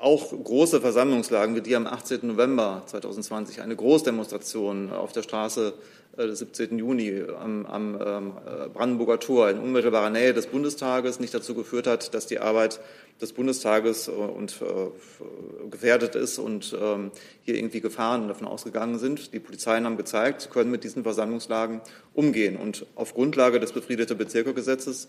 [0.00, 2.26] auch große Versammlungslagen wie die am 18.
[2.26, 5.74] November 2020, eine Großdemonstration auf der Straße
[6.16, 6.78] äh, des 17.
[6.78, 8.32] Juni am, am ähm,
[8.72, 12.80] Brandenburger Tor in unmittelbarer Nähe des Bundestages nicht dazu geführt hat, dass die Arbeit
[13.20, 17.10] des Bundestages äh, und, äh, gefährdet ist und ähm,
[17.42, 19.32] hier irgendwie Gefahren davon ausgegangen sind.
[19.34, 21.80] Die Polizeien haben gezeigt, sie können mit diesen Versammlungslagen
[22.14, 22.56] umgehen.
[22.56, 25.08] Und auf Grundlage des befriedete Bezirkegesetzes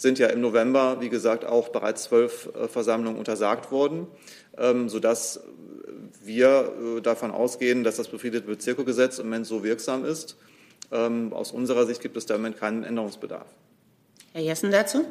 [0.00, 4.06] sind ja im November, wie gesagt, auch bereits zwölf äh, Versammlungen untersagt worden,
[4.56, 5.40] ähm, sodass
[6.22, 10.36] wir äh, davon ausgehen, dass das befriedete Bezirkegesetz im Moment so wirksam ist.
[10.90, 13.46] Ähm, aus unserer Sicht gibt es da im Moment keinen Änderungsbedarf.
[14.32, 15.04] Herr Jessen dazu?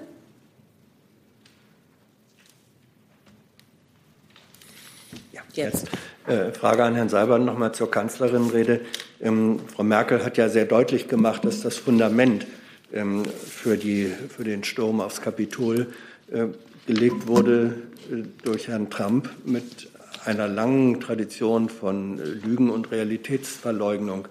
[5.34, 5.88] Ja, jetzt.
[6.26, 8.82] Äh, Frage an Herrn Seibert nochmal zur Kanzlerinnenrede.
[9.22, 12.48] Ähm, Frau Merkel hat ja sehr deutlich gemacht, dass das Fundament
[12.90, 15.88] für, die, für den Sturm aufs Kapitol
[16.32, 16.48] äh,
[16.86, 17.82] gelegt wurde
[18.12, 19.90] äh, durch Herrn Trump mit
[20.24, 24.28] einer langen Tradition von äh, Lügen und Realitätsverleugnung.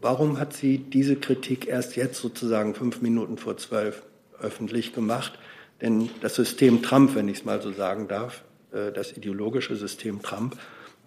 [0.00, 4.02] Warum hat sie diese Kritik erst jetzt sozusagen fünf Minuten vor zwölf
[4.40, 5.38] öffentlich gemacht?
[5.82, 8.42] Denn das System Trump, wenn ich es mal so sagen darf,
[8.72, 10.56] äh, das ideologische System Trump,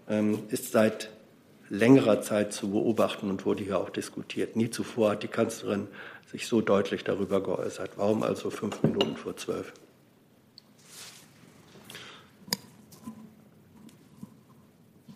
[0.07, 1.09] ähm, ist seit
[1.69, 4.55] längerer Zeit zu beobachten und wurde hier auch diskutiert.
[4.55, 5.87] Nie zuvor hat die Kanzlerin
[6.33, 7.91] sich so deutlich darüber geäußert.
[7.95, 9.71] Warum also fünf Minuten vor zwölf?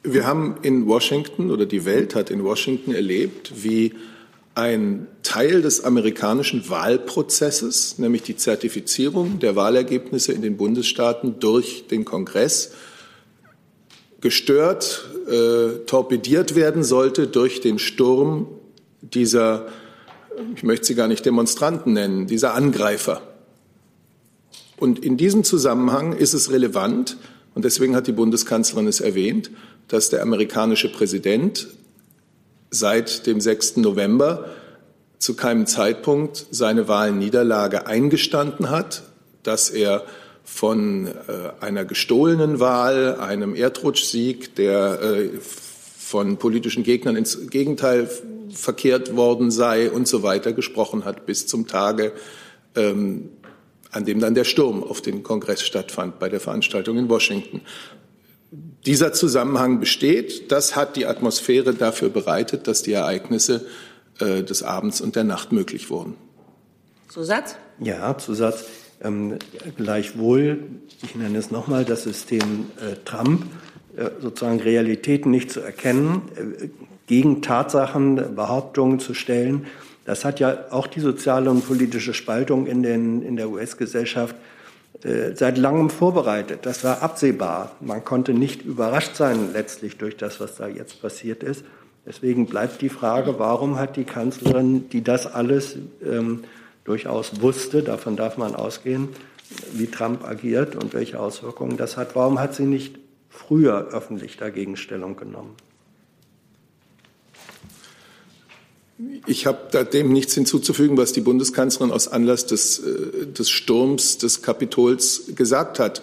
[0.04, 3.96] Wir haben in Washington oder die Welt hat in Washington erlebt, wie
[4.54, 12.06] ein Teil des amerikanischen Wahlprozesses, nämlich die Zertifizierung der Wahlergebnisse in den Bundesstaaten durch den
[12.06, 12.74] Kongress,
[14.22, 18.48] gestört, äh, torpediert werden sollte durch den Sturm
[19.02, 19.68] dieser,
[20.56, 23.22] ich möchte sie gar nicht Demonstranten nennen, dieser Angreifer.
[24.78, 27.18] Und in diesem Zusammenhang ist es relevant,
[27.56, 29.50] und deswegen hat die Bundeskanzlerin es erwähnt,
[29.88, 31.68] dass der amerikanische Präsident
[32.70, 33.78] seit dem 6.
[33.78, 34.52] November
[35.18, 39.04] zu keinem Zeitpunkt seine Wahlniederlage eingestanden hat,
[39.42, 40.06] dass er
[40.44, 41.12] von äh,
[41.60, 48.08] einer gestohlenen Wahl, einem Erdrutschsieg, der äh, von politischen Gegnern ins Gegenteil
[48.52, 52.14] verkehrt worden sei und so weiter gesprochen hat, bis zum Tage,
[52.76, 53.30] ähm,
[53.92, 57.62] an dem dann der Sturm auf den Kongress stattfand bei der Veranstaltung in Washington.
[58.86, 60.52] Dieser Zusammenhang besteht.
[60.52, 63.66] Das hat die Atmosphäre dafür bereitet, dass die Ereignisse
[64.20, 66.16] äh, des Abends und der Nacht möglich wurden.
[67.10, 67.56] Zusatz?
[67.80, 68.66] Ja, Zusatz.
[69.02, 69.38] Ähm,
[69.76, 70.60] gleichwohl,
[71.04, 73.46] ich nenne es nochmal, das System äh, Trump,
[73.96, 76.70] äh, sozusagen Realitäten nicht zu erkennen, äh,
[77.08, 79.66] gegen Tatsachen Behauptungen zu stellen.
[80.06, 84.36] Das hat ja auch die soziale und politische Spaltung in, den, in der US-Gesellschaft
[85.04, 86.60] äh, seit langem vorbereitet.
[86.64, 87.72] Das war absehbar.
[87.82, 91.64] Man konnte nicht überrascht sein letztlich durch das, was da jetzt passiert ist.
[92.06, 96.46] Deswegen bleibt die Frage, warum hat die Kanzlerin, die das alles ähm,
[96.86, 99.10] durchaus wusste, davon darf man ausgehen,
[99.74, 102.98] wie Trump agiert und welche Auswirkungen das hat, warum hat sie nicht
[103.30, 105.56] früher öffentlich dagegen Stellung genommen?
[109.28, 114.42] Ich habe dem nichts hinzuzufügen, was die Bundeskanzlerin aus Anlass des, äh, des Sturms des
[114.42, 116.02] Kapitols gesagt hat.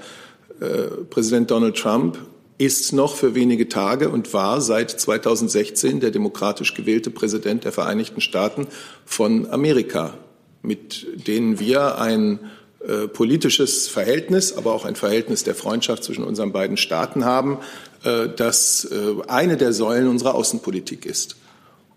[0.60, 2.18] Äh, Präsident Donald Trump
[2.56, 8.20] ist noch für wenige Tage und war seit 2016 der demokratisch gewählte Präsident der Vereinigten
[8.20, 8.68] Staaten
[9.04, 10.14] von Amerika,
[10.62, 12.38] mit denen wir ein
[12.86, 17.58] äh, politisches Verhältnis, aber auch ein Verhältnis der Freundschaft zwischen unseren beiden Staaten haben,
[18.04, 18.88] äh, das
[19.26, 21.34] eine der Säulen unserer Außenpolitik ist.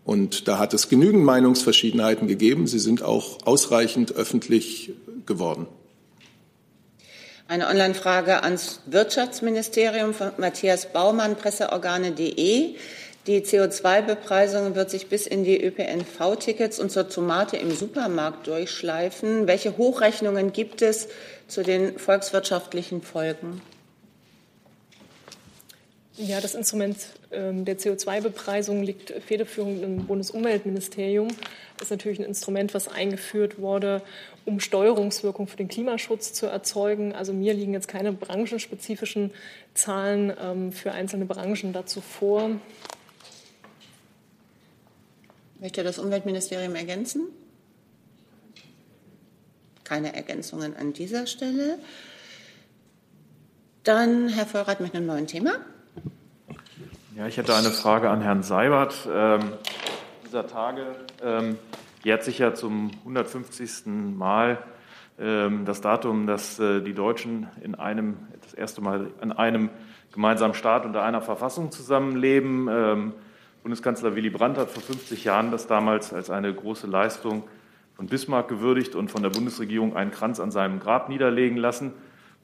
[0.07, 2.65] Und da hat es genügend Meinungsverschiedenheiten gegeben.
[2.65, 4.93] Sie sind auch ausreichend öffentlich
[5.25, 5.67] geworden.
[7.49, 12.75] Eine Online-Frage ans Wirtschaftsministerium von Matthias Baumann, Presseorgane.de.
[13.27, 19.45] Die CO2-Bepreisung wird sich bis in die ÖPNV-Tickets und zur Tomate im Supermarkt durchschleifen.
[19.45, 21.09] Welche Hochrechnungen gibt es
[21.49, 23.61] zu den volkswirtschaftlichen Folgen?
[26.19, 26.97] Ja, das Instrument
[27.31, 31.27] ähm, der CO2-Bepreisung liegt federführend im Bundesumweltministerium.
[31.77, 34.01] Das ist natürlich ein Instrument, was eingeführt wurde,
[34.43, 37.13] um Steuerungswirkung für den Klimaschutz zu erzeugen.
[37.13, 39.29] Also mir liegen jetzt keine branchenspezifischen
[39.75, 42.49] Zahlen ähm, für einzelne Branchen dazu vor.
[45.59, 47.27] Möchte das Umweltministerium ergänzen?
[49.83, 51.77] Keine Ergänzungen an dieser Stelle.
[53.83, 55.63] Dann Herr Vollrath mit einem neuen Thema.
[57.17, 59.09] Ja, ich hätte eine Frage an Herrn Seibert.
[59.11, 59.39] Ähm,
[60.23, 60.85] dieser Tage
[61.23, 61.57] ähm,
[62.03, 63.87] jährt sich ja zum 150.
[63.87, 64.59] Mal
[65.17, 69.71] ähm, das Datum, dass äh, die Deutschen in einem, das erste Mal in einem
[70.13, 72.67] gemeinsamen Staat unter einer Verfassung zusammenleben.
[72.69, 73.13] Ähm,
[73.63, 77.45] Bundeskanzler Willy Brandt hat vor 50 Jahren das damals als eine große Leistung
[77.95, 81.93] von Bismarck gewürdigt und von der Bundesregierung einen Kranz an seinem Grab niederlegen lassen.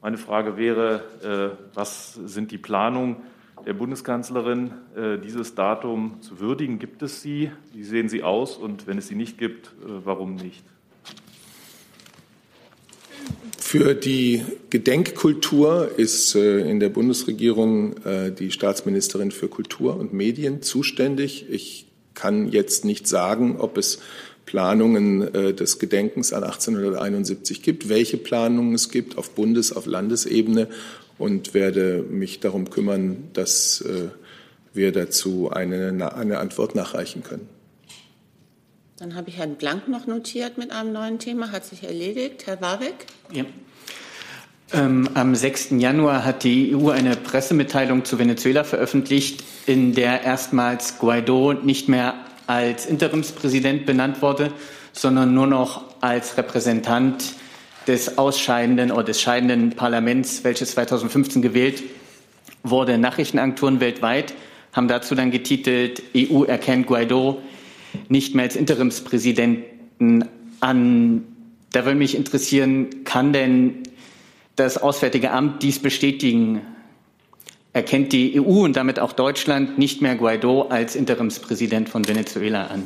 [0.02, 3.18] Meine Frage wäre, äh, was sind die Planungen
[3.66, 6.80] der Bundeskanzlerin, äh, dieses Datum zu würdigen.
[6.80, 7.52] Gibt es sie?
[7.74, 8.58] Wie sehen sie aus?
[8.58, 10.64] Und wenn es sie nicht gibt, äh, warum nicht?
[13.58, 17.96] Für die Gedenkkultur ist äh, in der Bundesregierung
[18.38, 21.50] die Staatsministerin für Kultur und Medien zuständig.
[21.50, 24.00] Ich kann jetzt nicht sagen, ob es
[24.46, 30.68] Planungen des Gedenkens an 1871 gibt, welche Planungen es gibt auf Bundes-, auf Landesebene
[31.18, 34.10] und werde mich darum kümmern, dass äh,
[34.74, 37.48] wir dazu eine, eine Antwort nachreichen können.
[38.98, 41.52] Dann habe ich Herrn Blank noch notiert mit einem neuen Thema.
[41.52, 42.48] Hat sich erledigt.
[42.48, 43.06] Herr Warwick?
[43.32, 43.46] Ja.
[44.72, 45.72] Ähm, am 6.
[45.72, 52.16] Januar hat die EU eine Pressemitteilung zu Venezuela veröffentlicht, in der erstmals Guaido nicht mehr
[52.48, 54.52] als Interimspräsident benannt wurde,
[54.92, 57.24] sondern nur noch als Repräsentant
[57.88, 61.84] des ausscheidenden oder des scheidenden Parlaments, welches 2015 gewählt
[62.64, 62.98] wurde.
[62.98, 64.34] Nachrichtenagenturen weltweit
[64.72, 67.42] haben dazu dann getitelt, EU erkennt Guaido
[68.10, 70.26] nicht mehr als Interimspräsidenten
[70.60, 71.24] an.
[71.72, 73.84] Da würde mich interessieren, kann denn
[74.56, 76.62] das Auswärtige Amt dies bestätigen?
[77.74, 82.84] Erkennt die EU und damit auch Deutschland nicht mehr Guaido als Interimspräsident von Venezuela an?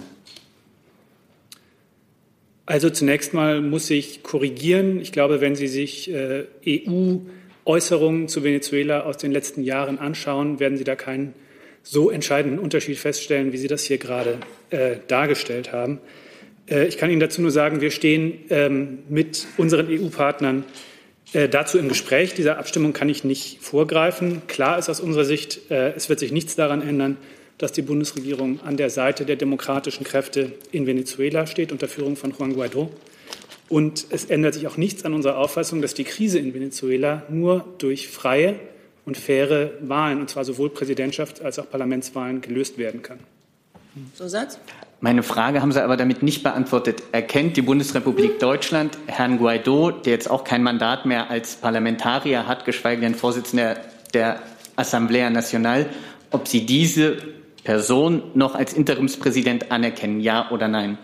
[2.67, 4.99] Also zunächst mal muss ich korrigieren.
[4.99, 10.77] Ich glaube, wenn Sie sich äh, EU-Äußerungen zu Venezuela aus den letzten Jahren anschauen, werden
[10.77, 11.33] Sie da keinen
[11.81, 14.37] so entscheidenden Unterschied feststellen, wie Sie das hier gerade
[14.69, 15.99] äh, dargestellt haben.
[16.69, 20.65] Äh, ich kann Ihnen dazu nur sagen, wir stehen ähm, mit unseren EU-Partnern
[21.31, 22.33] äh, dazu im Gespräch.
[22.33, 24.41] Dieser Abstimmung kann ich nicht vorgreifen.
[24.47, 27.15] Klar ist aus unserer Sicht, äh, es wird sich nichts daran ändern,
[27.57, 32.33] dass die Bundesregierung an der Seite der demokratischen Kräfte in Venezuela steht, unter Führung von
[32.37, 32.91] Juan Guaido.
[33.69, 37.65] Und es ändert sich auch nichts an unserer Auffassung, dass die Krise in Venezuela nur
[37.79, 38.59] durch freie
[39.05, 43.19] und faire Wahlen, und zwar sowohl Präsidentschafts- als auch Parlamentswahlen, gelöst werden kann.
[44.13, 44.59] Zusatz?
[44.99, 47.03] Meine Frage haben Sie aber damit nicht beantwortet.
[47.11, 52.65] Erkennt die Bundesrepublik Deutschland Herrn Guaido, der jetzt auch kein Mandat mehr als Parlamentarier hat,
[52.65, 53.77] geschweige denn Vorsitzender
[54.13, 54.41] der
[54.75, 55.87] Assemblea Nacional,
[56.31, 57.17] ob Sie diese
[57.63, 60.97] Person noch als Interimspräsident anerkennen, ja oder nein?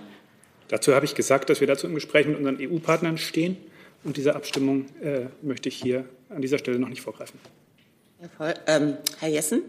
[0.68, 3.58] Dazu habe ich gesagt, dass wir dazu im Gespräch mit unseren EU-Partnern stehen.
[4.04, 7.40] Und diese Abstimmung äh, möchte ich hier an dieser Stelle noch nicht vorgreifen.
[8.20, 9.62] Herr, Voll, ähm, Herr Jessen?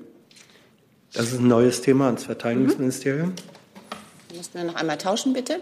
[1.12, 3.28] Das ist ein neues Thema ans Verteidigungsministerium.
[3.28, 4.36] Mhm.
[4.36, 5.60] Müssen wir noch einmal tauschen, bitte?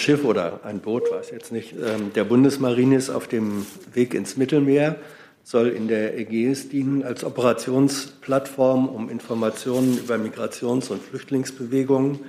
[0.00, 4.36] Schiff oder ein Boot, weiß jetzt nicht, ähm, der Bundesmarine ist auf dem Weg ins
[4.36, 4.96] Mittelmeer,
[5.44, 12.20] soll in der Ägäis dienen als Operationsplattform, um Informationen über Migrations- und Flüchtlingsbewegungen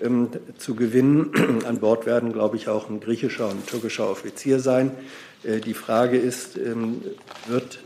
[0.00, 1.62] ähm, zu gewinnen.
[1.66, 4.90] An Bord werden, glaube ich, auch ein griechischer und türkischer Offizier sein.
[5.44, 7.02] Äh, die Frage ist, ähm,
[7.46, 7.80] wird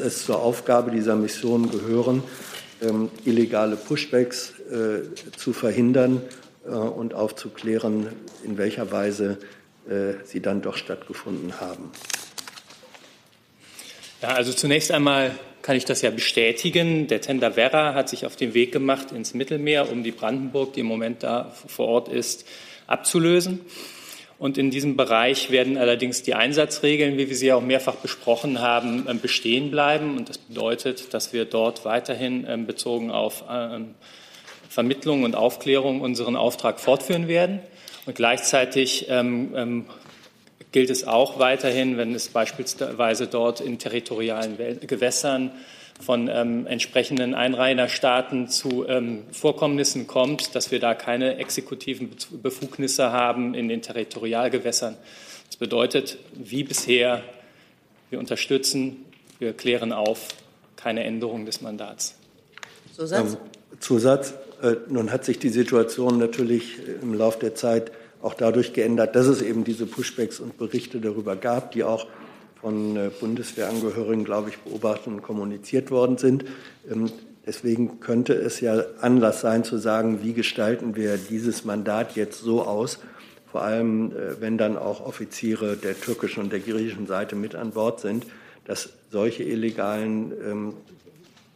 [0.00, 2.24] es zur Aufgabe dieser Mission gehören,
[3.24, 5.02] illegale Pushbacks äh,
[5.36, 6.20] zu verhindern
[6.68, 8.08] und aufzuklären,
[8.44, 9.38] in welcher Weise
[9.88, 11.90] äh, sie dann doch stattgefunden haben.
[14.22, 15.30] Ja, also zunächst einmal
[15.62, 17.06] kann ich das ja bestätigen.
[17.06, 20.80] Der Tender Werra hat sich auf den Weg gemacht ins Mittelmeer, um die Brandenburg, die
[20.80, 22.46] im Moment da vor Ort ist,
[22.86, 23.60] abzulösen.
[24.38, 29.06] Und in diesem Bereich werden allerdings die Einsatzregeln, wie wir sie auch mehrfach besprochen haben,
[29.08, 30.16] ähm, bestehen bleiben.
[30.16, 33.94] Und das bedeutet, dass wir dort weiterhin ähm, bezogen auf ähm,
[34.68, 37.60] Vermittlung und Aufklärung unseren Auftrag fortführen werden.
[38.06, 39.84] Und gleichzeitig ähm, ähm,
[40.72, 45.52] gilt es auch weiterhin, wenn es beispielsweise dort in territorialen Gewässern
[46.00, 52.10] von ähm, entsprechenden Einrainerstaaten zu ähm, Vorkommnissen kommt, dass wir da keine exekutiven
[52.42, 54.96] Befugnisse haben in den Territorialgewässern.
[55.46, 57.22] Das bedeutet, wie bisher,
[58.10, 59.04] wir unterstützen,
[59.38, 60.28] wir klären auf,
[60.76, 62.14] keine Änderung des Mandats.
[62.94, 63.34] Zusatz?
[63.34, 63.38] Ähm,
[63.80, 64.34] Zusatz.
[64.62, 67.92] Äh, nun hat sich die Situation natürlich im Laufe der Zeit
[68.22, 72.06] auch dadurch geändert, dass es eben diese Pushbacks und Berichte darüber gab, die auch
[72.60, 76.44] von äh, Bundeswehrangehörigen, glaube ich, beobachtet und kommuniziert worden sind.
[76.90, 77.10] Ähm,
[77.46, 82.62] deswegen könnte es ja Anlass sein zu sagen, wie gestalten wir dieses Mandat jetzt so
[82.62, 82.98] aus,
[83.50, 87.70] vor allem äh, wenn dann auch Offiziere der türkischen und der griechischen Seite mit an
[87.70, 88.26] Bord sind,
[88.64, 90.74] dass solche illegalen ähm,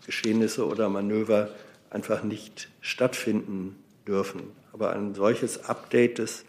[0.06, 1.48] Geschehnisse oder Manöver
[1.92, 3.76] einfach nicht stattfinden
[4.06, 4.42] dürfen.
[4.72, 6.44] Aber ein solches Update des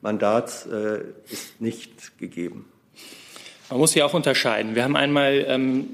[0.00, 2.66] Mandats äh, ist nicht gegeben.
[3.70, 4.74] Man muss hier auch unterscheiden.
[4.74, 5.88] Wir haben einmal ähm,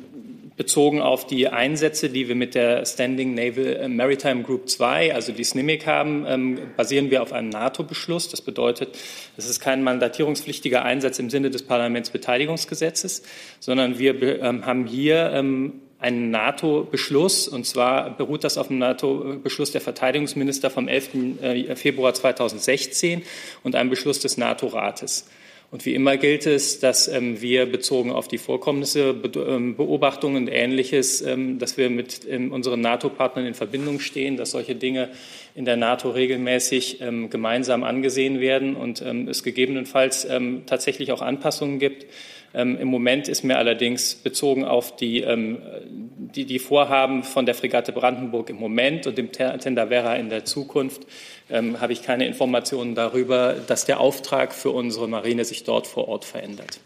[0.57, 5.45] bezogen auf die Einsätze, die wir mit der Standing Naval Maritime Group 2, also die
[5.45, 8.29] SNIMIC haben, ähm, basieren wir auf einem NATO-Beschluss.
[8.29, 8.99] Das bedeutet,
[9.37, 13.23] es ist kein mandatierungspflichtiger Einsatz im Sinne des Parlamentsbeteiligungsgesetzes,
[13.61, 19.71] sondern wir ähm, haben hier ähm, einen NATO-Beschluss, und zwar beruht das auf dem NATO-Beschluss
[19.71, 21.41] der Verteidigungsminister vom 11.
[21.41, 23.23] Äh, Februar 2016
[23.63, 25.27] und einem Beschluss des NATO-Rates.
[25.73, 29.15] Und wie immer gilt es, dass ähm, wir bezogen auf die Vorkommnisse,
[29.49, 34.75] ähm, Beobachtungen und Ähnliches, ähm, dass wir mit unseren NATO-Partnern in Verbindung stehen, dass solche
[34.75, 35.09] Dinge
[35.55, 36.99] in der NATO regelmäßig
[37.29, 40.27] gemeinsam angesehen werden und es gegebenenfalls
[40.65, 42.07] tatsächlich auch Anpassungen gibt.
[42.55, 45.59] Ähm, Im Moment ist mir allerdings bezogen auf die, ähm,
[46.35, 50.45] die, die Vorhaben von der Fregatte Brandenburg im Moment und dem Tender Vera in der
[50.45, 51.07] Zukunft
[51.51, 56.09] ähm, habe ich keine Informationen darüber, dass der Auftrag für unsere Marine sich dort vor
[56.09, 56.81] Ort verändert.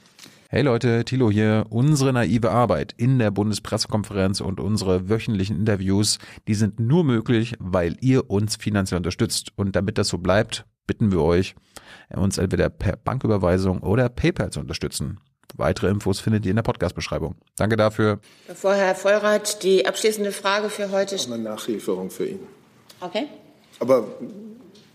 [0.48, 1.66] Hey Leute, Thilo hier.
[1.70, 7.96] Unsere naive Arbeit in der Bundespressekonferenz und unsere wöchentlichen Interviews, die sind nur möglich, weil
[8.00, 9.50] ihr uns finanziell unterstützt.
[9.56, 11.56] Und damit das so bleibt, bitten wir euch,
[12.14, 15.18] uns entweder per Banküberweisung oder PayPal zu unterstützen.
[15.56, 17.34] Weitere Infos findet ihr in der Podcast-Beschreibung.
[17.56, 18.20] Danke dafür.
[18.46, 21.16] Bevor Herr Vollrath die abschließende Frage für heute.
[21.16, 22.40] Eine Nachlieferung für ihn.
[23.00, 23.26] Okay.
[23.80, 24.06] Aber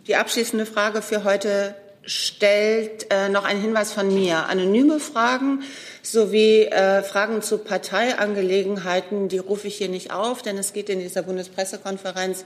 [0.07, 4.47] die abschließende Frage für heute stellt äh, noch ein Hinweis von mir.
[4.47, 5.64] Anonyme Fragen
[6.01, 10.99] sowie äh, Fragen zu Parteiangelegenheiten, die rufe ich hier nicht auf, denn es geht in
[10.99, 12.45] dieser Bundespressekonferenz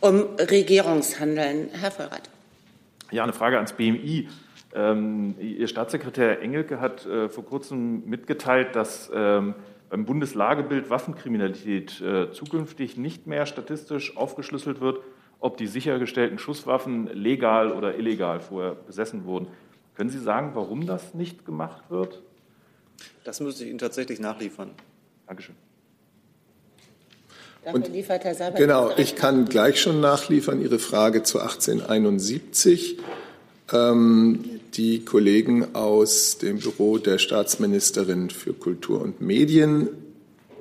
[0.00, 1.70] um Regierungshandeln.
[1.72, 2.30] Herr Vollrath.
[3.10, 4.28] Ja, eine Frage ans BMI.
[4.74, 9.54] Ähm, Ihr Staatssekretär Engelke hat äh, vor kurzem mitgeteilt, dass ähm,
[9.90, 15.00] beim Bundeslagebild Waffenkriminalität äh, zukünftig nicht mehr statistisch aufgeschlüsselt wird,
[15.38, 19.48] ob die sichergestellten Schusswaffen legal oder illegal vorher besessen wurden.
[19.94, 22.22] Können Sie sagen, warum das nicht gemacht wird?
[23.24, 24.70] Das müsste ich Ihnen tatsächlich nachliefern.
[25.26, 25.56] Dankeschön.
[27.64, 32.98] Dafür liefert Herr Seibert Genau, ich kann gleich schon nachliefern Ihre Frage zu 1871.
[33.72, 34.44] Ähm,
[34.74, 39.88] die Kollegen aus dem Büro der Staatsministerin für Kultur und Medien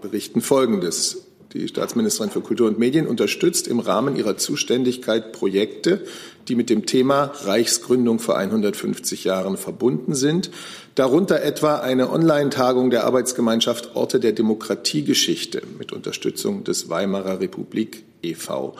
[0.01, 1.25] berichten Folgendes.
[1.53, 6.05] Die Staatsministerin für Kultur und Medien unterstützt im Rahmen ihrer Zuständigkeit Projekte,
[6.47, 10.49] die mit dem Thema Reichsgründung vor 150 Jahren verbunden sind,
[10.95, 18.75] darunter etwa eine Online-Tagung der Arbeitsgemeinschaft Orte der Demokratiegeschichte mit Unterstützung des Weimarer Republik e.V.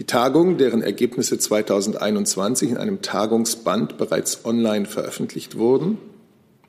[0.00, 5.98] Die Tagung, deren Ergebnisse 2021 in einem Tagungsband bereits online veröffentlicht wurden,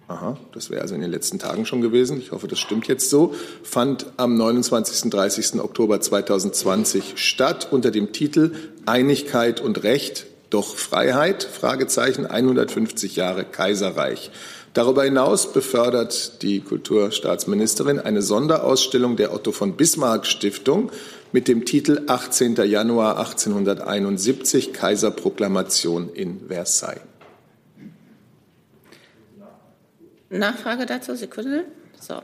[0.10, 3.10] aha, das wäre also in den letzten Tagen schon gewesen, ich hoffe, das stimmt jetzt
[3.10, 5.06] so, fand am 29.
[5.06, 5.62] und 30.
[5.62, 8.52] Oktober 2020 statt unter dem Titel
[8.86, 14.30] Einigkeit und Recht, doch Freiheit, Fragezeichen, 150 Jahre Kaiserreich.
[14.74, 20.92] Darüber hinaus befördert die Kulturstaatsministerin eine Sonderausstellung der Otto von Bismarck Stiftung
[21.32, 22.56] mit dem Titel 18.
[22.66, 27.02] Januar 1871 Kaiserproklamation in Versailles.
[30.30, 31.66] Nachfrage dazu, Sekunde.
[32.00, 32.16] So.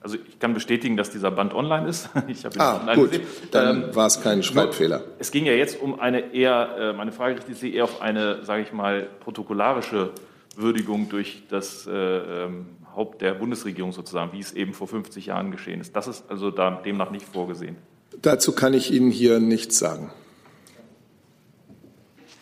[0.00, 2.08] Also ich kann bestätigen, dass dieser Band online ist.
[2.28, 3.26] Ich habe ihn Ah, online gut, gesehen.
[3.50, 5.02] dann Ähm, war es kein Schreibfehler.
[5.18, 8.44] Es ging ja jetzt um eine eher, äh, meine Frage richtet sich eher auf eine,
[8.44, 10.10] sage ich mal, protokollarische
[10.54, 15.50] Würdigung durch das äh, ähm, Haupt der Bundesregierung sozusagen, wie es eben vor 50 Jahren
[15.50, 15.96] geschehen ist.
[15.96, 17.76] Das ist also da demnach nicht vorgesehen.
[18.22, 20.10] Dazu kann ich Ihnen hier nichts sagen.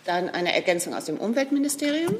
[0.04, 2.16] Dann eine Ergänzung aus dem Umweltministerium.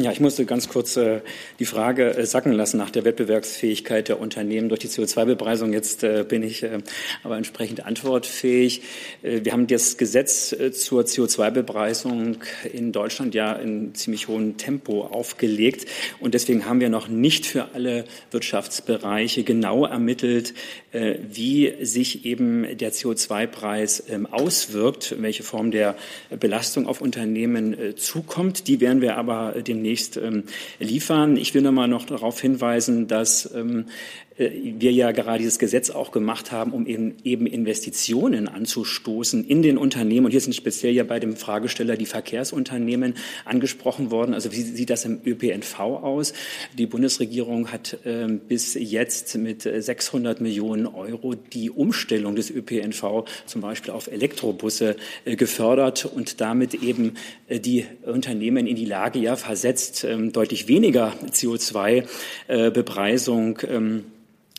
[0.00, 1.20] Ja, ich musste ganz kurz äh,
[1.58, 5.72] die Frage äh, sacken lassen nach der Wettbewerbsfähigkeit der Unternehmen durch die CO2-Bepreisung.
[5.72, 6.80] Jetzt äh, bin ich äh,
[7.22, 8.82] aber entsprechend antwortfähig.
[9.22, 12.36] Äh, wir haben das Gesetz äh, zur CO2-Bepreisung
[12.70, 15.88] in Deutschland ja in ziemlich hohem Tempo aufgelegt.
[16.20, 20.54] Und deswegen haben wir noch nicht für alle Wirtschaftsbereiche genau ermittelt,
[20.92, 25.94] wie sich eben der CO2-Preis ähm, auswirkt, welche Form der
[26.30, 28.68] Belastung auf Unternehmen äh, zukommt.
[28.68, 30.44] Die werden wir aber äh, demnächst ähm,
[30.78, 31.36] liefern.
[31.36, 33.86] Ich will noch mal noch darauf hinweisen, dass ähm,
[34.25, 39.62] äh, wir ja gerade dieses Gesetz auch gemacht haben, um eben, eben Investitionen anzustoßen in
[39.62, 40.26] den Unternehmen.
[40.26, 43.14] Und hier sind speziell ja bei dem Fragesteller die Verkehrsunternehmen
[43.44, 44.34] angesprochen worden.
[44.34, 46.34] Also wie sieht das im ÖPNV aus?
[46.76, 53.24] Die Bundesregierung hat ähm, bis jetzt mit äh, 600 Millionen Euro die Umstellung des ÖPNV
[53.46, 57.14] zum Beispiel auf Elektrobusse äh, gefördert und damit eben
[57.48, 64.04] äh, die Unternehmen in die Lage ja versetzt, ähm, deutlich weniger CO2-Bepreisung ähm,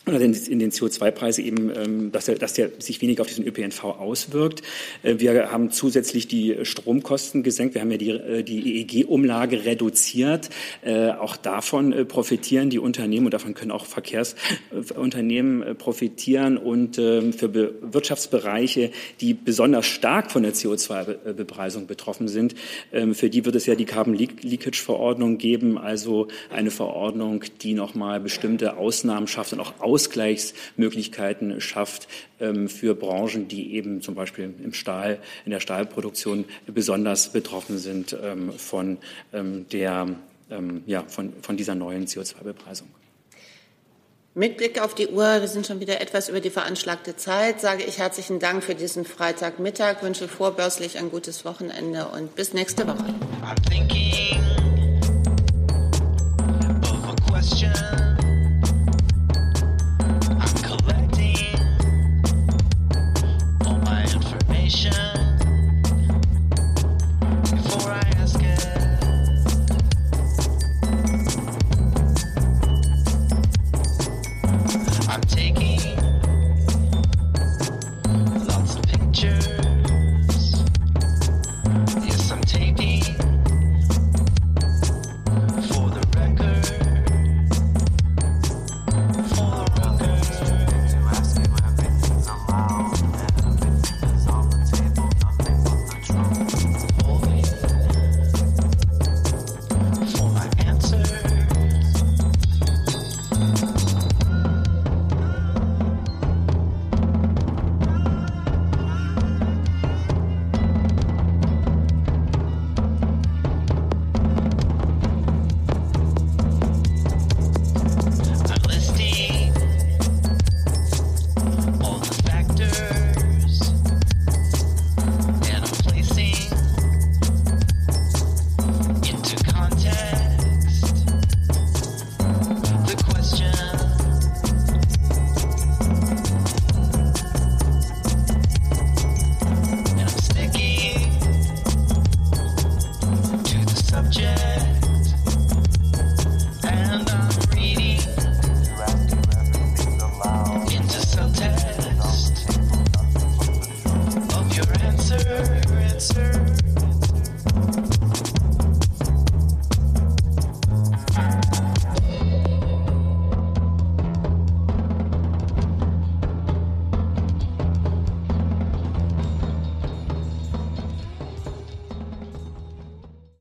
[0.08, 3.46] oder in in den CO2-Preis eben, ähm, dass, er, dass der sich weniger auf diesen
[3.46, 4.62] ÖPNV auswirkt.
[5.02, 7.74] Äh, Wir haben zusätzlich die Stromkosten gesenkt.
[7.74, 10.50] Wir haben ja die, äh, die EEG-Umlage reduziert.
[10.82, 16.56] Äh, Auch davon profitieren die Unternehmen und davon können auch Verkehrsunternehmen profitieren.
[16.56, 18.90] Und ähm, für Be- Wirtschaftsbereiche,
[19.20, 22.54] die besonders stark von der CO2-Bepreisung betroffen sind,
[22.92, 28.20] ähm, für die wird es ja die Carbon Leakage-Verordnung geben, also eine Verordnung, die nochmal
[28.20, 32.06] bestimmte Ausnahmen schafft und auch Ausgleichsmöglichkeiten schafft
[32.38, 38.16] ähm, für Branchen, die eben zum Beispiel im Stahl, in der Stahlproduktion besonders betroffen sind
[38.22, 38.98] ähm, von,
[39.32, 40.06] ähm, der,
[40.50, 42.86] ähm, ja, von, von dieser neuen CO2-Bepreisung.
[44.34, 47.82] Mit Blick auf die Uhr, wir sind schon wieder etwas über die veranschlagte Zeit, sage
[47.82, 53.14] ich herzlichen Dank für diesen Freitagmittag, wünsche vorbörslich ein gutes Wochenende und bis nächste Woche.